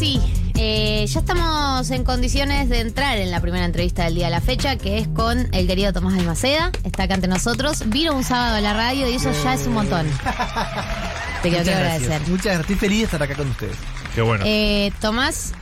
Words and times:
sí, 0.00 0.18
eh, 0.56 1.04
ya 1.06 1.20
estamos 1.20 1.90
en 1.90 2.04
condiciones 2.04 2.70
de 2.70 2.80
entrar 2.80 3.18
en 3.18 3.30
la 3.30 3.40
primera 3.40 3.66
entrevista 3.66 4.04
del 4.04 4.14
día 4.14 4.24
de 4.26 4.30
la 4.30 4.40
fecha, 4.40 4.76
que 4.76 4.98
es 4.98 5.08
con 5.08 5.52
el 5.54 5.66
querido 5.66 5.92
Tomás 5.92 6.18
Almaceda. 6.18 6.72
Está 6.84 7.02
acá 7.02 7.14
ante 7.14 7.28
nosotros. 7.28 7.82
Vino 7.86 8.14
un 8.14 8.24
sábado 8.24 8.56
a 8.56 8.60
la 8.62 8.72
radio 8.72 9.06
y 9.10 9.14
eso 9.16 9.30
ya 9.44 9.52
es 9.54 9.66
un 9.66 9.74
montón. 9.74 10.06
Te 11.42 11.50
quiero 11.50 11.58
Muchas 11.64 11.76
agradecer. 11.76 12.08
gracias. 12.08 12.28
Muchas 12.30 12.44
gracias. 12.44 12.60
Estoy 12.62 12.76
feliz 12.76 12.98
de 12.98 13.04
estar 13.04 13.22
acá 13.22 13.34
con 13.34 13.50
ustedes. 13.50 13.76
Qué 14.14 14.22
bueno. 14.22 14.42
Eh, 14.46 14.90
Tomás, 15.02 15.52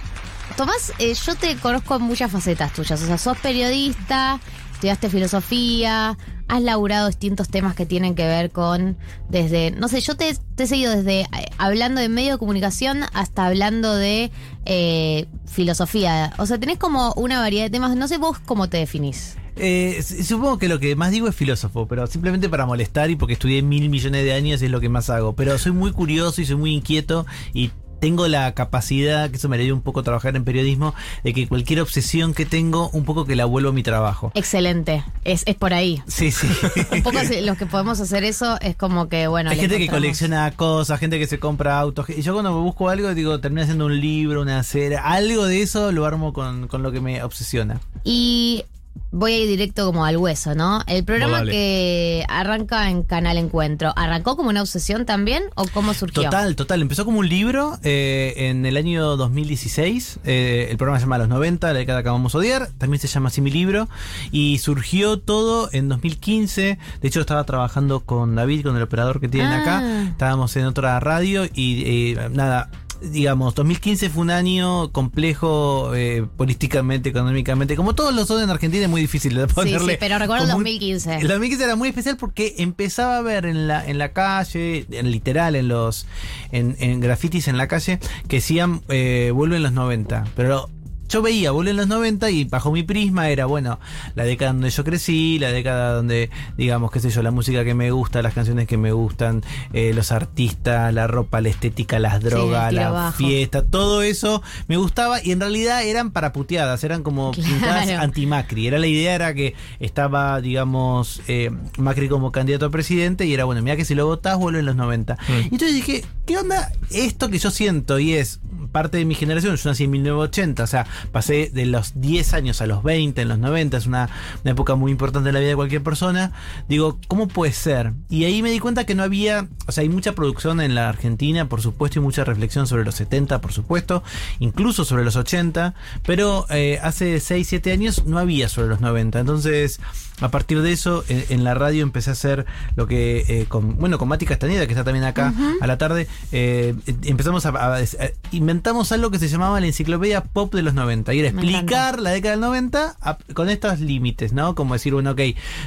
Tomás, 0.57 0.93
eh, 1.01 1.15
yo 1.15 1.35
te 1.35 1.57
conozco 1.57 1.97
en 1.97 2.03
muchas 2.03 2.31
facetas 2.31 2.73
tuyas. 2.73 3.03
O 3.03 3.07
sea, 3.07 3.19
sos 3.19 3.39
periodista, 3.39 4.39
estudiaste 4.73 5.11
filosofía, 5.11 6.17
has 6.49 6.63
laburado 6.63 7.07
distintos 7.07 7.49
temas 7.49 7.75
que 7.75 7.87
tienen 7.87 8.15
que 8.15 8.27
ver 8.27 8.51
con 8.51 8.97
desde, 9.29 9.71
no 9.71 9.89
sé, 9.89 10.01
yo 10.01 10.17
te, 10.17 10.35
he 10.57 10.67
seguido 10.67 10.97
desde 10.97 11.21
eh, 11.21 11.27
hablando 11.59 12.01
de 12.01 12.09
medio 12.09 12.33
de 12.33 12.39
comunicación 12.39 13.05
hasta 13.13 13.47
hablando 13.47 13.95
de 13.95 14.31
eh, 14.65 15.27
filosofía. 15.47 16.33
O 16.39 16.47
sea, 16.47 16.59
tenés 16.59 16.79
como 16.79 17.13
una 17.15 17.39
variedad 17.39 17.65
de 17.65 17.71
temas. 17.71 17.95
No 17.97 18.09
sé 18.09 18.19
vos 18.19 18.39
cómo 18.39 18.69
te 18.69 18.79
definís. 18.79 19.37
Eh, 19.57 20.03
supongo 20.03 20.59
que 20.59 20.69
lo 20.69 20.79
que 20.79 20.95
más 20.95 21.11
digo 21.11 21.29
es 21.29 21.35
filósofo, 21.35 21.87
pero 21.89 22.07
simplemente 22.07 22.49
para 22.49 22.65
molestar 22.65 23.11
y 23.11 23.17
porque 23.17 23.33
estudié 23.33 23.61
mil 23.63 23.89
millones 23.91 24.25
de 24.25 24.33
años 24.33 24.63
es 24.63 24.71
lo 24.71 24.81
que 24.81 24.89
más 24.89 25.11
hago. 25.11 25.35
Pero 25.35 25.59
soy 25.59 25.73
muy 25.73 25.93
curioso 25.93 26.41
y 26.41 26.47
soy 26.47 26.57
muy 26.57 26.75
inquieto 26.75 27.27
y 27.53 27.71
tengo 28.01 28.29
la 28.29 28.53
capacidad, 28.55 29.31
que 29.31 29.37
eso 29.37 29.49
me 29.49 29.59
le 29.59 29.65
dio 29.65 29.75
un 29.75 29.83
poco 29.83 30.03
trabajar 30.03 30.37
en 30.37 30.45
periodismo, 30.45 30.95
de 31.25 31.33
que 31.33 31.49
cualquier 31.49 31.81
obsesión 31.81 32.35
que 32.35 32.47
tengo, 32.47 32.91
un 32.91 33.05
poco 33.05 33.25
que 33.25 33.37
la 33.37 33.45
vuelvo 33.45 33.71
a 33.71 33.73
mi 33.73 33.83
trabajo. 33.83 34.33
Excelente. 34.35 35.05
Es, 35.25 35.43
es 35.47 35.57
por 35.57 35.75
ahí. 35.75 36.03
Sí, 36.07 36.31
sí. 36.31 36.49
Un 36.93 37.03
poco 37.03 37.19
los 37.43 37.59
que 37.59 37.67
podemos 37.67 38.01
hacer 38.01 38.25
eso 38.25 38.59
es 38.61 38.77
como 38.77 39.09
que, 39.09 39.27
bueno. 39.27 39.51
Hay 39.51 39.59
gente 39.59 39.79
que 39.79 39.89
colecciona 39.89 40.51
cosas, 40.53 40.99
gente 41.01 41.19
que 41.19 41.27
se 41.27 41.39
compra 41.39 41.79
autos. 41.79 42.09
Y 42.11 42.23
yo 42.23 42.33
cuando 42.33 42.53
me 42.53 42.61
busco 42.61 42.89
algo, 42.89 43.15
digo, 43.15 43.41
termino 43.41 43.63
haciendo 43.63 43.87
un 43.87 44.01
libro, 44.01 44.43
una 44.43 44.63
serie. 44.63 44.99
Algo 44.99 45.47
de 45.47 45.63
eso 45.63 45.93
lo 45.93 46.07
armo 46.07 46.33
con, 46.33 46.69
con 46.69 46.83
lo 46.83 46.93
que 46.93 47.01
me 47.01 47.23
obsesiona. 47.23 47.81
Y 48.05 48.65
voy 49.11 49.33
a 49.33 49.39
ir 49.39 49.49
directo 49.49 49.87
como 49.87 50.05
al 50.05 50.17
hueso, 50.17 50.55
¿no? 50.55 50.83
El 50.87 51.05
programa 51.05 51.45
que 51.45 52.25
arranca 52.29 52.91
en 52.91 53.03
Canal 53.03 53.37
Encuentro, 53.39 53.93
¿arrancó 53.97 54.37
como 54.37 54.51
una 54.51 54.61
obsesión 54.63 55.07
también 55.07 55.43
o 55.55 55.67
cómo 55.73 55.95
surgió? 55.95 56.25
Total, 56.25 56.57
total. 56.57 56.83
Empezó 56.83 57.05
como 57.05 57.19
un 57.21 57.29
libro 57.29 57.79
eh, 57.83 58.35
en 58.37 58.67
el 58.67 58.77
año 58.77 59.17
2016. 59.17 60.21
Eh, 60.25 60.69
el 60.71 60.77
programa 60.77 60.99
se 60.99 61.05
llama 61.07 61.19
Los 61.19 61.29
90, 61.29 61.73
la 61.73 61.79
década 61.79 62.03
que 62.03 62.09
vamos 62.09 62.35
a 62.35 62.39
odiar. 62.39 62.69
También 62.79 63.01
se 63.01 63.09
llama 63.09 63.29
así 63.29 63.41
mi 63.41 63.51
libro. 63.51 63.89
Y 64.31 64.59
surgió 64.59 65.19
todo 65.19 65.69
en 65.73 65.89
2015. 65.89 66.79
De 67.01 67.09
hecho, 67.09 67.21
estaba 67.21 67.45
trabajando 67.45 68.01
con 68.01 68.35
David, 68.35 68.65
con 68.65 68.77
el 68.77 68.83
operador 68.83 69.21
que 69.21 69.29
tienen 69.29 69.53
Ah. 69.53 69.61
acá. 69.61 70.03
Estábamos 70.11 70.55
en 70.57 70.67
otra 70.67 70.99
radio 71.01 71.45
y 71.55 71.83
eh, 72.15 72.29
nada. 72.33 72.71
Digamos, 73.01 73.55
2015 73.55 74.11
fue 74.11 74.23
un 74.23 74.31
año 74.31 74.91
complejo 74.91 75.95
eh, 75.95 76.27
políticamente, 76.37 77.09
económicamente, 77.11 77.77
como 77.77 77.95
todos 77.95 78.13
los 78.15 78.27
son 78.27 78.43
en 78.43 78.51
Argentina, 78.51 78.85
es 78.85 78.91
muy 78.91 79.01
difícil 79.01 79.35
de 79.35 79.47
Sí, 79.49 79.55
ponerle. 79.55 79.93
sí, 79.93 79.99
pero 80.01 80.19
recuerdo 80.19 80.45
el 80.45 80.51
como 80.51 80.59
un- 80.59 80.65
2015. 80.65 81.17
el 81.17 81.29
2015 81.29 81.65
era 81.65 81.77
muy 81.77 81.89
especial 81.89 82.17
porque 82.17 82.57
empezaba 82.59 83.19
a 83.19 83.23
ver 83.23 83.47
en 83.47 83.69
la, 83.69 83.87
en 83.87 83.99
la 83.99 84.13
calle, 84.13 84.87
en 84.91 85.11
literal, 85.13 85.55
en 85.55 85.69
los 85.69 86.07
en, 86.51 86.77
en 86.81 87.01
grafitis 87.01 87.47
en 87.49 87.57
la 87.57 87.69
calle, 87.69 88.01
que 88.27 88.37
decían 88.37 88.83
eh, 88.89 89.31
vuelven 89.35 89.63
los 89.63 89.73
90. 89.73 90.25
Pero 90.35 90.69
yo 91.09 91.23
veía 91.23 91.51
vuelven 91.51 91.77
los 91.77 91.89
90 91.89 92.31
y 92.31 92.45
bajo 92.45 92.71
mi 92.73 92.83
prisma 92.83 93.29
era, 93.31 93.47
bueno, 93.47 93.79
la 94.15 94.25
década 94.25 94.53
donde 94.53 94.71
yo 94.71 94.85
crecí, 94.85 95.39
la 95.39 95.51
década 95.53 95.95
donde, 95.95 96.31
digamos, 96.57 96.91
qué 96.91 97.01
sé 97.01 97.11
yo, 97.11 97.23
la 97.23 97.31
música 97.31 97.65
que 97.65 97.75
me 97.75 97.91
gusta, 97.91 98.21
las 98.23 98.35
canciones 98.35 98.67
que 98.67 98.77
me 98.77 98.93
gustan, 98.93 99.43
eh, 99.73 99.93
los 99.95 100.13
artistas, 100.13 100.93
la 100.93 101.07
ropa, 101.07 101.41
la 101.41 101.49
estética, 101.49 101.99
las 101.99 102.21
drogas, 102.23 102.73
la 102.73 102.89
abajo. 102.89 103.17
fiesta, 103.17 103.63
todo 103.65 104.03
eso 104.03 104.43
me 104.69 104.77
gustaba 104.77 105.23
y 105.25 105.33
en 105.33 105.41
realidad 105.41 105.83
eran 105.85 106.11
para 106.11 106.33
puteadas, 106.33 106.85
eran 106.85 107.03
como 107.03 107.31
Claro. 107.39 107.49
pintadas 107.55 107.89
anti-Macri. 107.91 108.67
Era 108.67 108.79
la 108.79 108.87
idea 108.87 109.15
era 109.15 109.35
que 109.35 109.55
estaba, 109.81 110.41
digamos, 110.41 111.23
eh, 111.29 111.51
Macri 111.79 112.09
como 112.09 112.33
candidato 112.33 112.67
a 112.67 112.71
presidente 112.71 113.27
y 113.27 113.33
era, 113.35 113.45
bueno, 113.45 113.63
mira 113.63 113.77
que 113.77 113.85
si 113.85 113.95
lo 113.95 114.07
votás 114.07 114.37
vuelve 114.39 114.61
en 114.61 114.67
los 114.67 114.77
90. 114.77 115.17
Y 115.29 115.33
entonces 115.45 115.75
dije, 115.75 116.05
¿qué 116.27 116.37
onda 116.39 116.71
esto 116.91 117.29
que 117.29 117.39
yo 117.39 117.51
siento? 117.51 117.99
Y 117.99 118.15
es 118.15 118.41
parte 118.73 118.99
de 118.99 119.05
mi 119.05 119.15
generación, 119.15 119.57
yo 119.57 119.71
nací 119.71 119.85
en 119.85 119.91
1980, 119.93 120.63
o 120.63 120.67
sea, 120.67 120.87
pasé 121.13 121.51
de 121.53 121.67
los 121.67 122.01
10 122.01 122.35
años 122.35 122.61
a 122.61 122.67
los 122.67 122.83
20, 122.83 123.21
en 123.23 123.29
los 123.29 123.39
90, 123.39 123.77
es 123.77 123.87
una, 123.87 124.09
una 124.43 124.51
época 124.53 124.75
muy 124.75 124.91
importante 124.93 125.29
en 125.31 125.35
la 125.35 125.41
vida 125.41 125.51
de 125.51 125.57
cualquier 125.57 125.83
persona. 125.83 126.33
Digo, 126.69 126.99
¿cómo 127.09 127.29
puede 127.29 127.53
ser? 127.53 127.93
Y 128.09 128.25
ahí 128.25 128.43
me 128.43 128.51
di 128.51 128.59
cuenta 128.59 128.85
que 128.85 128.95
no 128.95 129.03
había, 129.03 129.49
o 129.67 129.73
sea, 129.73 129.83
hay 129.83 129.89
mucha 129.89 130.13
producción 130.13 130.61
en 130.61 130.75
la 130.75 130.89
Argentina, 130.89 131.49
por 131.49 131.61
supuesto, 131.63 131.99
y 131.99 132.03
mucha 132.03 132.25
reflexión 132.25 132.67
sobre 132.67 132.85
los 132.85 132.95
70, 132.97 133.41
por 133.41 133.53
supuesto, 133.53 134.03
incluso 134.39 134.85
sobre 134.85 135.05
los 135.05 135.17
80, 135.17 135.75
pero 136.05 136.47
eh, 136.51 136.79
hace 136.83 137.21
6, 137.21 137.47
7 137.47 137.73
años 137.73 138.05
no 138.07 138.19
había 138.19 138.49
sobre 138.49 138.69
los 138.69 138.81
90. 138.81 139.21
Entonces, 139.21 139.81
a 140.21 140.31
partir 140.31 140.63
de 140.63 140.73
eso, 140.73 141.05
en, 141.09 141.25
en 141.29 141.45
la 141.45 141.55
radio 141.55 141.83
empecé 141.85 142.11
a 142.11 142.15
hacer 142.15 142.45
lo 142.75 142.87
que, 142.89 143.25
eh, 143.29 143.47
con, 143.49 143.77
bueno, 143.77 143.99
con 143.99 144.09
Mati 144.09 144.27
Castañeda, 144.27 144.67
que 144.67 144.73
está 144.73 144.83
también 144.85 145.05
acá 145.05 145.33
a 145.61 145.67
la 145.67 145.79
tarde, 145.79 146.09
eh, 146.33 146.75
empezamos 147.05 147.47
a, 147.47 147.51
a- 147.51 147.77
a- 147.77 147.85
inventamos 148.33 148.91
algo 148.93 149.11
que 149.11 149.19
se 149.19 149.29
llamaba 149.29 149.61
la 149.61 149.67
enciclopedia 149.67 150.23
pop 150.25 150.53
de 150.55 150.63
los 150.63 150.75
90. 150.75 150.88
Y 151.15 151.21
era 151.21 151.33
Me 151.33 151.43
explicar 151.43 152.01
la 152.01 152.11
década 152.11 152.33
del 152.33 152.41
90 152.41 152.97
a- 153.01 153.19
con 153.35 153.49
estos 153.49 153.81
límites, 153.81 154.33
¿no? 154.33 154.55
Como 154.55 154.75
decir, 154.75 154.93
bueno, 154.95 155.11
ok, 155.13 155.21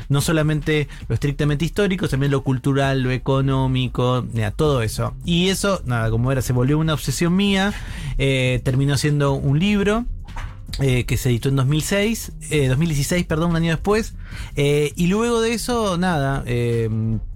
no 0.09 0.21
solamente 0.21 0.87
lo 1.07 1.13
estrictamente 1.15 1.65
histórico, 1.65 2.07
también 2.07 2.31
lo 2.31 2.43
cultural, 2.43 3.01
lo 3.03 3.11
económico, 3.11 4.25
mira, 4.33 4.51
todo 4.51 4.81
eso. 4.81 5.13
Y 5.25 5.49
eso, 5.49 5.81
nada, 5.85 6.09
como 6.09 6.31
era, 6.31 6.41
se 6.41 6.53
volvió 6.53 6.77
una 6.79 6.93
obsesión 6.93 7.35
mía, 7.35 7.73
eh, 8.17 8.61
terminó 8.63 8.97
siendo 8.97 9.33
un 9.33 9.59
libro. 9.59 10.05
eh, 10.79 11.03
que 11.03 11.17
se 11.17 11.27
editó 11.29 11.49
en 11.49 11.57
2006, 11.57 12.31
eh, 12.49 12.69
2016, 12.69 13.25
perdón, 13.25 13.49
un 13.51 13.57
año 13.57 13.71
después. 13.73 14.13
eh, 14.55 14.93
y 14.95 15.07
luego 15.07 15.41
de 15.41 15.53
eso, 15.53 15.97
nada, 15.97 16.43
eh, 16.47 16.89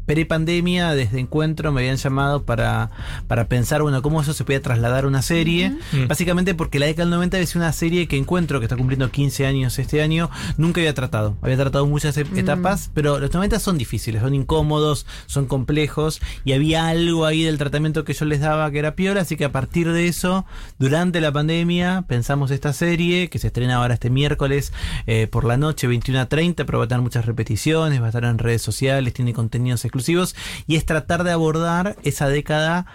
pre-pandemia, 0.06 0.94
desde 0.94 1.20
Encuentro, 1.20 1.72
me 1.72 1.82
habían 1.82 1.98
llamado 1.98 2.44
para, 2.44 2.92
para 3.28 3.48
pensar, 3.48 3.82
bueno, 3.82 4.02
cómo 4.02 4.22
eso 4.22 4.34
se 4.34 4.44
podía 4.44 4.62
trasladar 4.62 5.06
a 5.06 5.08
una 5.08 5.22
serie. 5.22 5.76
Ujú. 5.94 6.08
Básicamente 6.08 6.56
porque 6.56 6.80
la 6.80 6.86
década 6.86 7.06
del 7.06 7.12
90 7.12 7.40
es 7.40 7.56
una 7.56 7.72
serie 7.74 8.08
que 8.08 8.18
Encuentro, 8.18 8.60
que 8.60 8.66
está 8.66 8.78
cumpliendo 8.78 9.10
15 9.10 9.46
años 9.46 9.80
este 9.80 10.02
año, 10.02 10.30
nunca 10.58 10.82
había 10.82 10.94
tratado. 10.94 11.38
Había 11.42 11.58
tratado 11.58 11.86
muchas 11.86 12.18
e- 12.18 12.26
etapas, 12.36 12.92
pero 12.94 13.20
los 13.20 13.34
90 13.34 13.60
son 13.60 13.78
difíciles, 13.78 14.22
son 14.22 14.34
incómodos, 14.34 15.06
son 15.26 15.46
complejos, 15.46 16.22
y 16.44 16.54
había 16.54 16.88
algo 16.88 17.26
ahí 17.26 17.44
del 17.44 17.58
tratamiento 17.58 18.04
que 18.04 18.14
yo 18.14 18.26
les 18.26 18.40
daba 18.40 18.70
que 18.72 18.80
era 18.80 18.96
piola, 18.96 19.22
así 19.22 19.36
que 19.36 19.46
a 19.46 19.52
partir 19.52 19.92
de 19.92 20.08
eso, 20.08 20.46
durante 20.80 21.22
la 21.22 21.32
pandemia, 21.32 22.06
pensamos 22.08 22.52
esta 22.52 22.74
serie, 22.74 23.30
que 23.30 23.40
se 23.40 23.48
estrena 23.48 23.76
ahora 23.76 23.96
este 23.96 24.10
miércoles 24.10 24.74
eh, 25.08 25.28
por 25.28 25.46
la 25.46 25.58
noche, 25.58 25.88
21 25.88 26.20
a 26.22 26.26
30, 26.28 26.66
pero 26.66 26.80
va 26.80 26.86
a 26.86 26.88
tener 26.88 27.02
muchas 27.02 27.26
repeticiones, 27.26 28.02
va 28.02 28.06
a 28.06 28.10
estar 28.10 28.26
en 28.26 28.38
redes 28.38 28.62
sociales, 28.62 29.14
tiene 29.14 29.34
contenidos 29.34 29.84
exclusivos, 29.84 29.95
y 30.68 30.76
es 30.76 30.86
tratar 30.86 31.24
de 31.24 31.32
abordar 31.32 31.96
esa 32.04 32.28
década 32.28 32.86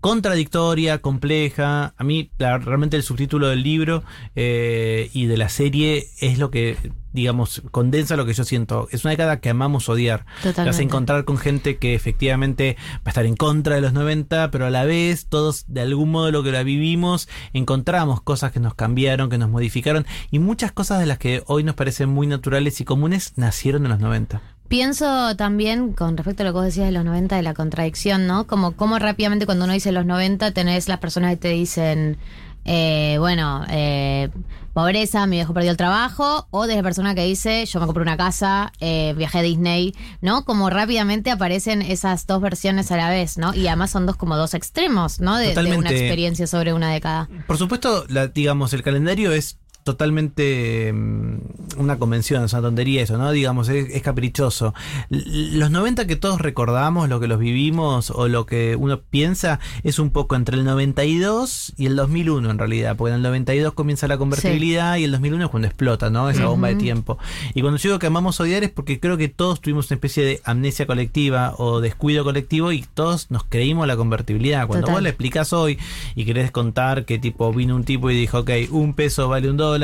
contradictoria, 0.00 0.98
compleja. 0.98 1.94
A 1.96 2.04
mí, 2.04 2.30
la- 2.38 2.58
realmente 2.58 2.96
el 2.96 3.02
subtítulo 3.02 3.48
del 3.48 3.62
libro 3.62 4.04
eh, 4.36 5.10
y 5.12 5.26
de 5.26 5.36
la 5.36 5.48
serie 5.48 6.06
es 6.20 6.38
lo 6.38 6.50
que, 6.52 6.76
digamos, 7.12 7.62
condensa 7.72 8.14
lo 8.14 8.24
que 8.24 8.32
yo 8.34 8.44
siento. 8.44 8.86
Es 8.92 9.04
una 9.04 9.12
década 9.12 9.40
que 9.40 9.48
amamos 9.50 9.88
odiar. 9.88 10.20
Te 10.20 10.26
vas 10.26 10.36
a 10.36 10.50
Totalmente. 10.50 10.82
encontrar 10.84 11.24
con 11.24 11.38
gente 11.38 11.78
que 11.78 11.94
efectivamente 11.94 12.76
va 12.98 13.00
a 13.06 13.08
estar 13.08 13.26
en 13.26 13.34
contra 13.34 13.74
de 13.74 13.80
los 13.80 13.94
90, 13.94 14.50
pero 14.52 14.66
a 14.66 14.70
la 14.70 14.84
vez 14.84 15.26
todos, 15.26 15.64
de 15.66 15.80
algún 15.80 16.10
modo, 16.12 16.30
lo 16.30 16.44
que 16.44 16.52
la 16.52 16.62
vivimos, 16.62 17.28
encontramos 17.52 18.20
cosas 18.22 18.52
que 18.52 18.60
nos 18.60 18.74
cambiaron, 18.74 19.28
que 19.28 19.38
nos 19.38 19.50
modificaron, 19.50 20.06
y 20.30 20.38
muchas 20.38 20.70
cosas 20.70 21.00
de 21.00 21.06
las 21.06 21.18
que 21.18 21.42
hoy 21.46 21.64
nos 21.64 21.74
parecen 21.74 22.10
muy 22.10 22.28
naturales 22.28 22.80
y 22.80 22.84
comunes 22.84 23.32
nacieron 23.36 23.84
en 23.86 23.90
los 23.90 23.98
90. 24.00 24.40
Pienso 24.68 25.36
también 25.36 25.92
con 25.92 26.16
respecto 26.16 26.42
a 26.42 26.46
lo 26.46 26.52
que 26.52 26.56
vos 26.56 26.64
decías 26.64 26.86
de 26.86 26.92
los 26.92 27.04
90, 27.04 27.36
de 27.36 27.42
la 27.42 27.54
contradicción, 27.54 28.26
¿no? 28.26 28.46
Como 28.46 28.72
cómo 28.72 28.98
rápidamente 28.98 29.46
cuando 29.46 29.64
uno 29.64 29.74
dice 29.74 29.92
los 29.92 30.06
90 30.06 30.50
tenés 30.52 30.88
las 30.88 30.98
personas 30.98 31.30
que 31.30 31.36
te 31.36 31.48
dicen, 31.50 32.18
eh, 32.64 33.16
bueno, 33.20 33.64
eh, 33.70 34.28
pobreza, 34.72 35.26
mi 35.26 35.36
viejo 35.36 35.54
perdió 35.54 35.70
el 35.70 35.76
trabajo, 35.76 36.48
o 36.50 36.64
desde 36.66 36.76
la 36.76 36.82
persona 36.82 37.14
que 37.14 37.24
dice, 37.24 37.64
yo 37.64 37.78
me 37.80 37.86
compré 37.86 38.02
una 38.02 38.16
casa, 38.16 38.72
eh, 38.80 39.14
viajé 39.16 39.38
a 39.38 39.42
Disney, 39.42 39.94
¿no? 40.20 40.44
Como 40.44 40.68
rápidamente 40.68 41.30
aparecen 41.30 41.80
esas 41.80 42.26
dos 42.26 42.42
versiones 42.42 42.90
a 42.90 42.96
la 42.96 43.08
vez, 43.08 43.38
¿no? 43.38 43.54
Y 43.54 43.68
además 43.68 43.92
son 43.92 44.04
dos 44.04 44.16
como 44.16 44.36
dos 44.36 44.52
extremos, 44.52 45.20
¿no? 45.20 45.38
De, 45.38 45.54
de 45.54 45.76
una 45.78 45.90
experiencia 45.90 46.46
sobre 46.46 46.74
una 46.74 46.90
década. 46.90 47.28
Por 47.46 47.56
supuesto, 47.56 48.04
la, 48.08 48.26
digamos, 48.26 48.72
el 48.72 48.82
calendario 48.82 49.32
es 49.32 49.58
totalmente 49.86 50.92
mm, 50.92 51.78
una 51.78 51.96
convención, 51.96 52.42
es 52.44 52.52
una 52.52 52.62
tontería 52.62 53.02
eso, 53.02 53.16
¿no? 53.18 53.30
Digamos, 53.30 53.68
es, 53.68 53.88
es 53.88 54.02
caprichoso. 54.02 54.74
Los 55.10 55.70
90 55.70 56.08
que 56.08 56.16
todos 56.16 56.40
recordamos, 56.40 57.08
lo 57.08 57.20
que 57.20 57.28
los 57.28 57.38
vivimos 57.38 58.10
o 58.10 58.26
lo 58.26 58.46
que 58.46 58.74
uno 58.74 59.00
piensa, 59.00 59.60
es 59.84 60.00
un 60.00 60.10
poco 60.10 60.34
entre 60.34 60.56
el 60.56 60.64
92 60.64 61.74
y 61.76 61.86
el 61.86 61.94
2001 61.94 62.50
en 62.50 62.58
realidad, 62.58 62.96
porque 62.96 63.10
en 63.10 63.18
el 63.18 63.22
92 63.22 63.74
comienza 63.74 64.08
la 64.08 64.18
convertibilidad 64.18 64.96
y 64.96 65.04
el 65.04 65.12
2001 65.12 65.44
es 65.44 65.50
cuando 65.50 65.68
explota, 65.68 66.10
¿no? 66.10 66.28
Esa 66.28 66.46
bomba 66.46 66.66
de 66.66 66.74
tiempo. 66.74 67.16
Y 67.54 67.60
cuando 67.60 67.78
yo 67.78 67.90
digo 67.90 68.00
que 68.00 68.08
amamos 68.08 68.40
odiar 68.40 68.64
es 68.64 68.70
porque 68.70 68.98
creo 68.98 69.16
que 69.16 69.28
todos 69.28 69.60
tuvimos 69.60 69.88
una 69.88 69.94
especie 69.94 70.24
de 70.24 70.40
amnesia 70.44 70.88
colectiva 70.88 71.54
o 71.58 71.80
descuido 71.80 72.24
colectivo 72.24 72.72
y 72.72 72.84
todos 72.94 73.30
nos 73.30 73.44
creímos 73.44 73.86
la 73.86 73.96
convertibilidad. 73.96 74.66
Cuando 74.66 74.86
Total. 74.86 74.94
vos 74.96 75.02
le 75.04 75.10
explicás 75.10 75.52
hoy 75.52 75.78
y 76.16 76.24
querés 76.24 76.50
contar 76.50 77.04
que 77.04 77.20
tipo 77.20 77.52
vino 77.52 77.76
un 77.76 77.84
tipo 77.84 78.10
y 78.10 78.16
dijo, 78.16 78.40
ok, 78.40 78.50
un 78.72 78.94
peso 78.94 79.28
vale 79.28 79.48
un 79.48 79.56
dólar. 79.56 79.75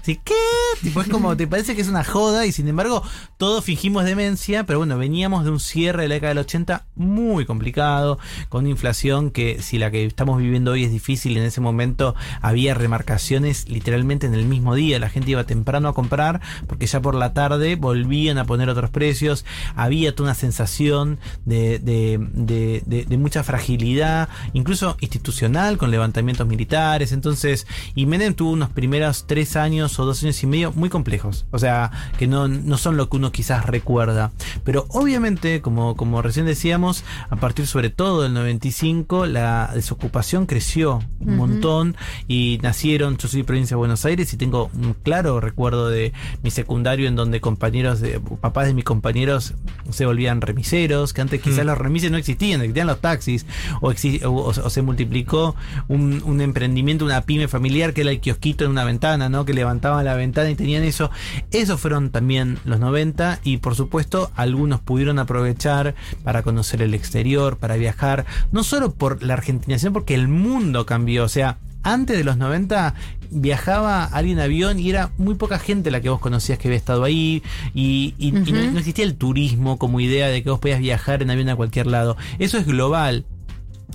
Así, 0.00 0.20
¿qué? 0.24 0.34
Tipo, 0.82 1.00
es 1.00 1.08
como, 1.08 1.36
te 1.36 1.46
parece 1.46 1.74
que 1.74 1.82
es 1.82 1.88
una 1.88 2.04
joda 2.04 2.46
y 2.46 2.52
sin 2.52 2.68
embargo 2.68 3.02
todos 3.36 3.64
fingimos 3.64 4.04
demencia, 4.04 4.64
pero 4.64 4.78
bueno, 4.78 4.98
veníamos 4.98 5.44
de 5.44 5.50
un 5.50 5.60
cierre 5.60 6.02
de 6.02 6.08
la 6.08 6.14
década 6.14 6.30
del 6.30 6.38
80 6.38 6.86
muy 6.96 7.44
complicado, 7.46 8.18
con 8.48 8.66
inflación 8.66 9.30
que 9.30 9.60
si 9.62 9.78
la 9.78 9.90
que 9.90 10.04
estamos 10.04 10.38
viviendo 10.38 10.72
hoy 10.72 10.84
es 10.84 10.90
difícil, 10.92 11.36
en 11.36 11.44
ese 11.44 11.60
momento 11.60 12.14
había 12.40 12.74
remarcaciones 12.74 13.68
literalmente 13.68 14.26
en 14.26 14.34
el 14.34 14.44
mismo 14.44 14.74
día, 14.74 14.98
la 14.98 15.08
gente 15.10 15.30
iba 15.30 15.44
temprano 15.44 15.88
a 15.88 15.94
comprar 15.94 16.40
porque 16.66 16.86
ya 16.86 17.00
por 17.00 17.14
la 17.14 17.32
tarde 17.34 17.76
volvían 17.76 18.38
a 18.38 18.44
poner 18.44 18.68
otros 18.68 18.90
precios, 18.90 19.44
había 19.76 20.14
toda 20.14 20.28
una 20.30 20.34
sensación 20.34 21.18
de, 21.44 21.78
de, 21.78 22.18
de- 22.32 22.82
de- 22.86 23.04
de 23.04 23.18
mucha 23.18 23.42
fragilidad, 23.44 24.28
incluso 24.52 24.96
institucional, 25.00 25.78
con 25.78 25.90
levantamientos 25.90 26.46
militares, 26.46 27.12
entonces, 27.12 27.66
y 27.94 28.06
Menem 28.06 28.34
tuvo 28.34 28.50
unos 28.52 28.70
primeros 28.70 29.26
tres 29.34 29.56
años 29.56 29.98
o 29.98 30.04
dos 30.06 30.22
años 30.22 30.40
y 30.44 30.46
medio 30.46 30.70
muy 30.76 30.88
complejos, 30.90 31.44
o 31.50 31.58
sea, 31.58 31.90
que 32.18 32.28
no, 32.28 32.46
no 32.46 32.76
son 32.78 32.96
lo 32.96 33.08
que 33.08 33.16
uno 33.16 33.32
quizás 33.32 33.66
recuerda, 33.66 34.30
pero 34.62 34.86
obviamente, 34.90 35.60
como, 35.60 35.96
como 35.96 36.22
recién 36.22 36.46
decíamos, 36.46 37.02
a 37.30 37.34
partir 37.34 37.66
sobre 37.66 37.90
todo 37.90 38.22
del 38.22 38.32
95, 38.32 39.26
la 39.26 39.72
desocupación 39.74 40.46
creció 40.46 41.02
un 41.18 41.36
montón 41.36 41.96
y 42.28 42.60
nacieron, 42.62 43.16
yo 43.16 43.26
soy 43.26 43.40
de 43.40 43.44
provincia 43.44 43.74
de 43.74 43.78
Buenos 43.78 44.04
Aires 44.04 44.32
y 44.32 44.36
tengo 44.36 44.70
un 44.72 44.94
claro 44.94 45.40
recuerdo 45.40 45.88
de 45.88 46.12
mi 46.44 46.52
secundario 46.52 47.08
en 47.08 47.16
donde 47.16 47.40
compañeros, 47.40 48.00
de, 48.00 48.20
papás 48.40 48.68
de 48.68 48.74
mis 48.74 48.84
compañeros 48.84 49.54
se 49.90 50.06
volvían 50.06 50.42
remiseros, 50.42 51.12
que 51.12 51.22
antes 51.22 51.40
quizás 51.42 51.66
los 51.66 51.76
remises 51.76 52.12
no 52.12 52.18
existían, 52.18 52.60
existían 52.60 52.86
los 52.86 53.00
taxis, 53.00 53.46
o, 53.80 53.90
exi- 53.90 54.22
o- 54.24 54.30
o- 54.30 54.46
o 54.50 54.70
se 54.70 54.82
multiplicó 54.82 55.56
un, 55.88 56.22
un 56.24 56.40
emprendimiento, 56.40 57.04
una 57.04 57.22
pyme 57.22 57.48
familiar 57.48 57.92
que 57.94 58.02
era 58.02 58.10
el 58.12 58.20
kiosquito 58.20 58.64
en 58.64 58.70
una 58.70 58.84
ventana, 58.84 59.23
¿no? 59.28 59.44
Que 59.44 59.54
levantaban 59.54 60.04
la 60.04 60.14
ventana 60.14 60.50
y 60.50 60.54
tenían 60.54 60.82
eso. 60.84 61.10
Esos 61.50 61.80
fueron 61.80 62.10
también 62.10 62.58
los 62.64 62.80
90 62.80 63.40
y 63.44 63.58
por 63.58 63.74
supuesto 63.74 64.30
algunos 64.36 64.80
pudieron 64.80 65.18
aprovechar 65.18 65.94
para 66.22 66.42
conocer 66.42 66.82
el 66.82 66.94
exterior, 66.94 67.56
para 67.58 67.76
viajar, 67.76 68.26
no 68.52 68.64
solo 68.64 68.92
por 68.94 69.22
la 69.22 69.34
argentinación, 69.34 69.92
porque 69.92 70.14
el 70.14 70.28
mundo 70.28 70.86
cambió, 70.86 71.24
o 71.24 71.28
sea, 71.28 71.58
antes 71.82 72.16
de 72.16 72.24
los 72.24 72.38
90 72.38 72.94
viajaba 73.30 74.04
alguien 74.04 74.38
en 74.38 74.44
avión 74.44 74.78
y 74.78 74.88
era 74.88 75.10
muy 75.18 75.34
poca 75.34 75.58
gente 75.58 75.90
la 75.90 76.00
que 76.00 76.08
vos 76.08 76.20
conocías 76.20 76.58
que 76.58 76.68
había 76.68 76.78
estado 76.78 77.04
ahí 77.04 77.42
y, 77.74 78.14
y- 78.18 78.28
y 78.28 78.52
no, 78.52 78.72
no 78.72 78.78
existía 78.78 79.04
el 79.04 79.16
turismo 79.16 79.76
como 79.78 80.00
idea 80.00 80.28
de 80.28 80.42
que 80.42 80.50
vos 80.50 80.60
podías 80.60 80.80
viajar 80.80 81.20
en 81.22 81.30
avión 81.30 81.48
a 81.50 81.56
cualquier 81.56 81.86
lado. 81.88 82.16
Eso 82.38 82.58
es 82.58 82.66
global. 82.66 83.26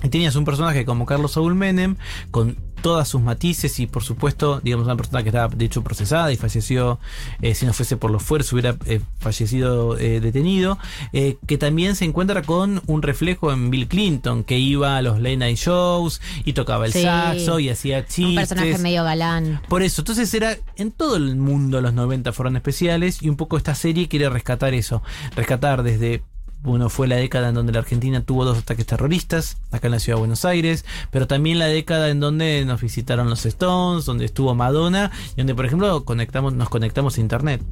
Y 0.02 0.08
tenías 0.08 0.34
un 0.36 0.44
personaje 0.44 0.84
como 0.84 1.04
Carlos 1.06 1.32
Saúl 1.32 1.54
Menem, 1.54 1.96
con 2.30 2.56
todas 2.80 3.08
sus 3.08 3.20
matices 3.20 3.78
y 3.78 3.86
por 3.86 4.02
supuesto, 4.02 4.58
digamos, 4.64 4.86
una 4.86 4.96
persona 4.96 5.22
que 5.22 5.28
estaba 5.28 5.54
de 5.54 5.66
hecho 5.66 5.84
procesada 5.84 6.32
y 6.32 6.36
falleció, 6.36 6.98
eh, 7.42 7.54
si 7.54 7.66
no 7.66 7.74
fuese 7.74 7.98
por 7.98 8.10
los 8.10 8.22
fuerzos, 8.22 8.54
hubiera 8.54 8.74
eh, 8.86 9.00
fallecido 9.18 9.98
eh, 9.98 10.20
detenido, 10.20 10.78
que 11.12 11.58
también 11.58 11.94
se 11.94 12.06
encuentra 12.06 12.40
con 12.40 12.80
un 12.86 13.02
reflejo 13.02 13.52
en 13.52 13.70
Bill 13.70 13.86
Clinton, 13.86 14.44
que 14.44 14.58
iba 14.58 14.96
a 14.96 15.02
los 15.02 15.18
late 15.18 15.36
night 15.36 15.58
shows 15.58 16.22
y 16.46 16.54
tocaba 16.54 16.86
el 16.86 16.92
Sí. 16.94 17.02
saxo 17.02 17.60
y 17.60 17.68
hacía 17.68 18.06
chistes. 18.06 18.24
Un 18.26 18.34
personaje 18.36 18.78
medio 18.78 19.04
galán. 19.04 19.60
Por 19.68 19.82
eso, 19.82 20.00
entonces 20.00 20.32
era 20.32 20.56
en 20.76 20.90
todo 20.90 21.16
el 21.16 21.36
mundo 21.36 21.82
los 21.82 21.92
90 21.92 22.32
fueron 22.32 22.56
especiales 22.56 23.22
y 23.22 23.28
un 23.28 23.36
poco 23.36 23.58
esta 23.58 23.74
serie 23.74 24.08
quiere 24.08 24.30
rescatar 24.30 24.72
eso, 24.72 25.02
rescatar 25.36 25.82
desde 25.82 26.22
bueno, 26.62 26.88
fue 26.90 27.08
la 27.08 27.16
década 27.16 27.48
en 27.48 27.54
donde 27.54 27.72
la 27.72 27.78
Argentina 27.80 28.22
tuvo 28.22 28.44
dos 28.44 28.58
ataques 28.58 28.86
terroristas, 28.86 29.56
acá 29.70 29.88
en 29.88 29.92
la 29.92 29.98
ciudad 29.98 30.16
de 30.16 30.20
Buenos 30.20 30.44
Aires, 30.44 30.84
pero 31.10 31.26
también 31.26 31.58
la 31.58 31.66
década 31.66 32.10
en 32.10 32.20
donde 32.20 32.64
nos 32.66 32.80
visitaron 32.80 33.30
los 33.30 33.46
Stones, 33.46 34.04
donde 34.04 34.24
estuvo 34.26 34.54
Madonna, 34.54 35.10
y 35.34 35.36
donde, 35.38 35.54
por 35.54 35.64
ejemplo, 35.66 36.04
conectamos, 36.04 36.52
nos 36.54 36.68
conectamos 36.68 37.16
a 37.16 37.20
internet. 37.20 37.62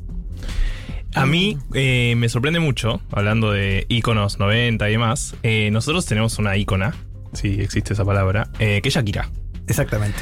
A 1.15 1.27
mí 1.27 1.57
eh, 1.75 2.15
me 2.17 2.29
sorprende 2.29 2.61
mucho, 2.61 3.01
hablando 3.11 3.51
de 3.51 3.87
iconos 3.89 4.39
90 4.39 4.89
y 4.89 4.93
demás. 4.93 5.35
eh, 5.43 5.71
nosotros 5.73 6.05
tenemos 6.07 6.39
una 6.39 6.57
ícona, 6.57 6.95
si 7.33 7.61
existe 7.61 7.95
esa 7.95 8.05
palabra, 8.05 8.51
eh, 8.59 8.81
que 8.83 8.89
es 8.89 8.95
Shakira. 8.95 9.29
Exactamente. 9.67 10.19